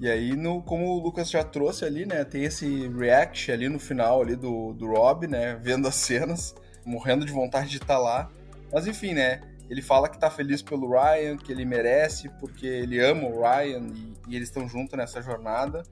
E 0.00 0.10
aí, 0.10 0.36
no, 0.36 0.62
como 0.62 0.86
o 0.86 1.02
Lucas 1.02 1.30
já 1.30 1.42
trouxe 1.42 1.84
ali, 1.84 2.04
né, 2.04 2.22
tem 2.24 2.44
esse 2.44 2.88
react 2.88 3.50
ali 3.50 3.68
no 3.68 3.78
final 3.78 4.20
ali 4.20 4.36
do, 4.36 4.74
do 4.74 4.86
Rob, 4.86 5.26
né, 5.26 5.58
vendo 5.62 5.88
as 5.88 5.94
cenas, 5.94 6.54
morrendo 6.84 7.24
de 7.24 7.32
vontade 7.32 7.68
de 7.68 7.76
estar 7.76 7.94
tá 7.94 7.98
lá. 7.98 8.30
Mas 8.70 8.86
enfim, 8.86 9.14
né, 9.14 9.40
ele 9.70 9.80
fala 9.80 10.08
que 10.08 10.18
tá 10.18 10.30
feliz 10.30 10.60
pelo 10.60 10.90
Ryan, 10.90 11.36
que 11.36 11.50
ele 11.50 11.64
merece, 11.64 12.28
porque 12.40 12.66
ele 12.66 13.00
ama 13.00 13.26
o 13.26 13.40
Ryan 13.40 13.86
e, 13.94 14.14
e 14.28 14.36
eles 14.36 14.48
estão 14.48 14.68
juntos 14.68 14.96
nessa 14.96 15.22
jornada. 15.22 15.82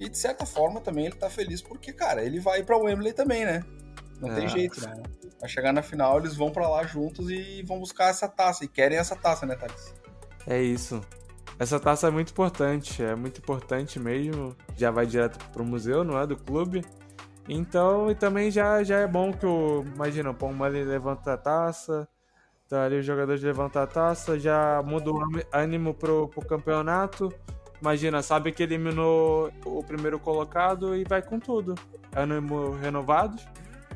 E 0.00 0.08
de 0.08 0.18
certa 0.18 0.44
forma 0.44 0.80
também 0.80 1.06
ele 1.06 1.14
tá 1.14 1.30
feliz 1.30 1.62
porque, 1.62 1.92
cara, 1.92 2.24
ele 2.24 2.40
vai 2.40 2.62
para 2.64 2.76
Wembley 2.76 3.12
também, 3.12 3.44
né? 3.44 3.62
Não 4.20 4.32
é. 4.32 4.34
tem 4.34 4.48
jeito, 4.48 4.80
né? 4.80 5.02
Vai 5.40 5.48
chegar 5.48 5.72
na 5.72 5.82
final, 5.82 6.18
eles 6.18 6.34
vão 6.36 6.50
para 6.50 6.68
lá 6.68 6.84
juntos 6.84 7.30
e 7.30 7.62
vão 7.62 7.78
buscar 7.78 8.08
essa 8.08 8.28
taça. 8.28 8.64
E 8.64 8.68
querem 8.68 8.98
essa 8.98 9.16
taça, 9.16 9.46
né, 9.46 9.54
Thales? 9.54 9.94
É 10.46 10.60
isso. 10.60 11.00
Essa 11.58 11.78
taça 11.78 12.08
é 12.08 12.10
muito 12.10 12.30
importante, 12.30 13.02
é 13.02 13.14
muito 13.14 13.38
importante 13.38 14.00
mesmo. 14.00 14.56
Já 14.76 14.90
vai 14.90 15.06
direto 15.06 15.38
pro 15.50 15.64
museu, 15.64 16.02
não 16.02 16.18
é? 16.18 16.26
Do 16.26 16.36
clube. 16.36 16.84
Então, 17.48 18.10
e 18.10 18.14
também 18.14 18.50
já, 18.50 18.82
já 18.82 18.98
é 18.98 19.06
bom 19.06 19.32
que 19.32 19.46
o. 19.46 19.84
Imagina, 19.94 20.30
o 20.30 20.34
Palmeiras 20.34 20.86
levanta 20.86 21.32
a 21.34 21.36
taça, 21.36 22.08
tá 22.68 22.84
ali 22.84 22.98
os 22.98 23.06
jogadores 23.06 23.42
levantam 23.42 23.82
a 23.82 23.86
taça, 23.86 24.38
já 24.38 24.82
muda 24.84 25.10
o 25.10 25.20
ânimo 25.52 25.94
pro, 25.94 26.28
pro 26.28 26.46
campeonato. 26.46 27.32
Imagina, 27.80 28.22
sabe 28.22 28.52
que 28.52 28.62
eliminou 28.62 29.52
o 29.64 29.82
primeiro 29.82 30.18
colocado 30.20 30.94
e 30.94 31.04
vai 31.04 31.20
com 31.20 31.40
tudo. 31.40 31.74
Ânimo 32.14 32.72
renovado. 32.76 33.36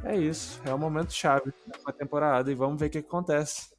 É 0.04 0.16
isso, 0.16 0.60
é 0.64 0.74
o 0.74 0.78
momento 0.78 1.12
chave 1.12 1.52
da 1.84 1.92
temporada 1.92 2.50
e 2.50 2.54
vamos 2.54 2.78
ver 2.78 2.86
o 2.86 2.90
que 2.90 2.98
acontece. 2.98 3.70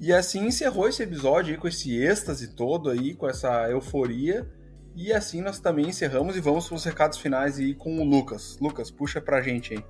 E 0.00 0.14
assim 0.14 0.46
encerrou 0.46 0.88
esse 0.88 1.02
episódio 1.02 1.52
aí 1.52 1.60
com 1.60 1.68
esse 1.68 1.94
êxtase 2.02 2.54
todo 2.54 2.88
aí, 2.88 3.14
com 3.14 3.28
essa 3.28 3.68
euforia. 3.68 4.50
E 4.96 5.12
assim 5.12 5.42
nós 5.42 5.60
também 5.60 5.88
encerramos 5.88 6.36
e 6.36 6.40
vamos 6.40 6.66
para 6.66 6.74
os 6.74 6.84
recados 6.84 7.18
finais 7.18 7.58
aí 7.58 7.74
com 7.74 7.98
o 7.98 8.04
Lucas. 8.04 8.56
Lucas, 8.60 8.90
puxa 8.90 9.20
pra 9.20 9.42
gente 9.42 9.74
aí. 9.74 9.84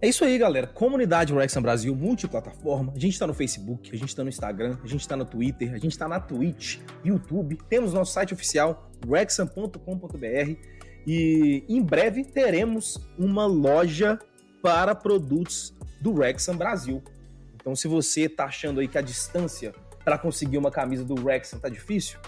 É 0.00 0.08
isso 0.08 0.24
aí, 0.24 0.36
galera. 0.36 0.66
Comunidade 0.66 1.32
Wrexham 1.32 1.62
Brasil, 1.62 1.94
multiplataforma. 1.94 2.92
A 2.96 2.98
gente 2.98 3.16
tá 3.16 3.24
no 3.24 3.32
Facebook, 3.32 3.94
a 3.94 3.96
gente 3.96 4.16
tá 4.16 4.24
no 4.24 4.28
Instagram, 4.28 4.76
a 4.82 4.86
gente 4.88 5.06
tá 5.06 5.16
no 5.16 5.24
Twitter, 5.24 5.72
a 5.72 5.78
gente 5.78 5.96
tá 5.96 6.08
na 6.08 6.18
Twitch, 6.18 6.80
YouTube. 7.04 7.56
Temos 7.68 7.94
nosso 7.94 8.12
site 8.12 8.34
oficial, 8.34 8.90
wrexham.com.br. 9.06 10.56
E 11.06 11.64
em 11.68 11.80
breve 11.80 12.24
teremos 12.24 12.98
uma 13.16 13.46
loja 13.46 14.18
para 14.60 14.92
produtos 14.92 15.72
do 16.00 16.12
Wrexham 16.12 16.56
Brasil. 16.56 17.00
Então, 17.62 17.74
se 17.74 17.88
você 17.88 18.28
tá 18.28 18.44
achando 18.44 18.80
aí 18.80 18.86
que 18.86 18.98
a 18.98 19.02
distância 19.02 19.72
para 20.04 20.18
conseguir 20.18 20.58
uma 20.58 20.70
camisa 20.70 21.04
do 21.04 21.14
Wrexham 21.14 21.58
tá 21.58 21.70
difícil, 21.70 22.18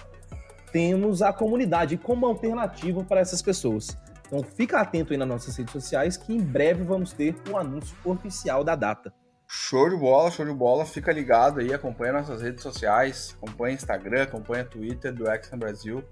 temos 0.73 1.23
a 1.23 1.33
comunidade 1.33 1.97
como 1.97 2.27
alternativa 2.27 3.05
para 3.05 3.21
essas 3.21 3.43
pessoas. 3.43 3.97
Então 4.27 4.43
fica 4.43 4.81
atento 4.81 5.13
aí 5.13 5.19
nas 5.19 5.29
nossas 5.29 5.57
redes 5.57 5.73
sociais 5.73 6.17
que 6.17 6.35
em 6.35 6.41
breve 6.41 6.83
vamos 6.83 7.13
ter 7.13 7.37
o 7.49 7.57
anúncio 7.57 7.97
oficial 8.05 8.65
da 8.65 8.75
data. 8.75 9.13
Show 9.47 9.89
de 9.91 9.97
bola, 9.97 10.31
show 10.31 10.45
de 10.45 10.53
bola. 10.53 10.85
Fica 10.85 11.13
ligado 11.13 11.61
aí, 11.61 11.73
acompanha 11.73 12.15
nossas 12.15 12.43
redes 12.43 12.63
sociais, 12.63 13.37
acompanha 13.41 13.75
Instagram, 13.75 14.23
acompanha 14.25 14.65
Twitter 14.65 15.13
do 15.13 15.31
Exxon 15.31 15.59
Brasil, 15.59 16.05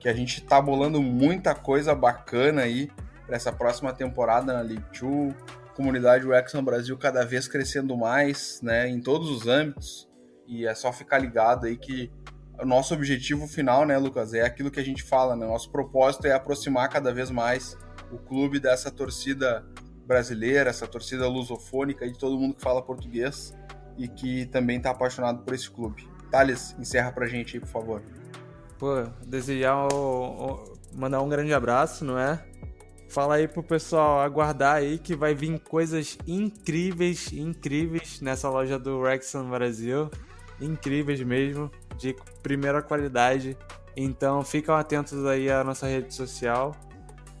que 0.00 0.08
a 0.08 0.12
gente 0.12 0.42
tá 0.42 0.60
bolando 0.60 1.00
muita 1.00 1.54
coisa 1.54 1.94
bacana 1.94 2.62
aí 2.62 2.90
para 3.26 3.36
essa 3.36 3.52
próxima 3.52 3.92
temporada 3.92 4.52
na 4.52 4.60
League 4.62 4.84
2. 4.98 5.34
Comunidade 5.78 6.26
Exxon 6.28 6.60
Brasil 6.60 6.98
cada 6.98 7.24
vez 7.24 7.46
crescendo 7.46 7.96
mais, 7.96 8.60
né, 8.60 8.88
em 8.88 9.00
todos 9.00 9.30
os 9.30 9.46
âmbitos. 9.46 10.08
E 10.44 10.66
é 10.66 10.74
só 10.74 10.92
ficar 10.92 11.18
ligado 11.18 11.66
aí 11.66 11.76
que 11.76 12.10
o 12.60 12.66
nosso 12.66 12.92
objetivo 12.92 13.46
final, 13.46 13.86
né, 13.86 13.96
Lucas, 13.96 14.34
é 14.34 14.42
aquilo 14.42 14.72
que 14.72 14.80
a 14.80 14.84
gente 14.84 15.04
fala, 15.04 15.36
né? 15.36 15.46
Nosso 15.46 15.70
propósito 15.70 16.26
é 16.26 16.32
aproximar 16.32 16.88
cada 16.88 17.14
vez 17.14 17.30
mais 17.30 17.78
o 18.10 18.18
clube 18.18 18.58
dessa 18.58 18.90
torcida 18.90 19.64
brasileira, 20.04 20.68
essa 20.68 20.84
torcida 20.84 21.28
lusofônica 21.28 22.04
e 22.04 22.10
de 22.10 22.18
todo 22.18 22.36
mundo 22.36 22.56
que 22.56 22.60
fala 22.60 22.82
português 22.82 23.56
e 23.96 24.08
que 24.08 24.46
também 24.46 24.78
está 24.78 24.90
apaixonado 24.90 25.44
por 25.44 25.54
esse 25.54 25.70
clube. 25.70 26.08
Thales, 26.28 26.74
encerra 26.76 27.12
pra 27.12 27.28
gente 27.28 27.56
aí, 27.56 27.60
por 27.60 27.68
favor. 27.68 28.02
Pô, 28.80 29.04
desejar 29.24 29.86
mandar 30.92 31.22
um 31.22 31.28
grande 31.28 31.54
abraço, 31.54 32.04
não 32.04 32.18
é? 32.18 32.44
Fala 33.08 33.36
aí 33.36 33.48
pro 33.48 33.62
pessoal 33.62 34.20
aguardar 34.20 34.76
aí 34.76 34.98
que 34.98 35.16
vai 35.16 35.34
vir 35.34 35.58
coisas 35.60 36.18
incríveis, 36.26 37.32
incríveis 37.32 38.20
nessa 38.20 38.48
loja 38.50 38.78
do 38.78 39.02
Rexon 39.02 39.48
Brasil. 39.48 40.10
Incríveis 40.60 41.20
mesmo 41.22 41.70
de 41.96 42.14
primeira 42.42 42.82
qualidade. 42.82 43.56
Então 43.96 44.42
ficam 44.44 44.76
atentos 44.76 45.24
aí 45.24 45.50
à 45.50 45.64
nossa 45.64 45.86
rede 45.86 46.14
social. 46.14 46.74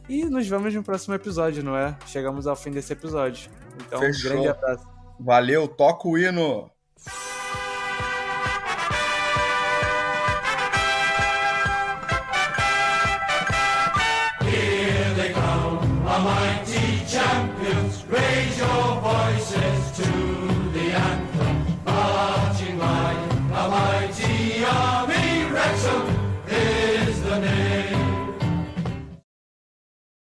E 0.08 0.24
nos 0.24 0.48
vemos 0.48 0.74
no 0.74 0.82
próximo 0.82 1.14
episódio, 1.14 1.62
não 1.62 1.76
é? 1.76 1.96
Chegamos 2.06 2.46
ao 2.46 2.56
fim 2.56 2.70
desse 2.70 2.94
episódio. 2.94 3.50
Então, 3.76 4.00
Fechou. 4.00 4.30
um 4.30 4.34
grande 4.34 4.48
abraço. 4.48 4.88
Valeu, 5.20 5.68
toca 5.68 6.08
o 6.08 6.16
hino! 6.16 6.70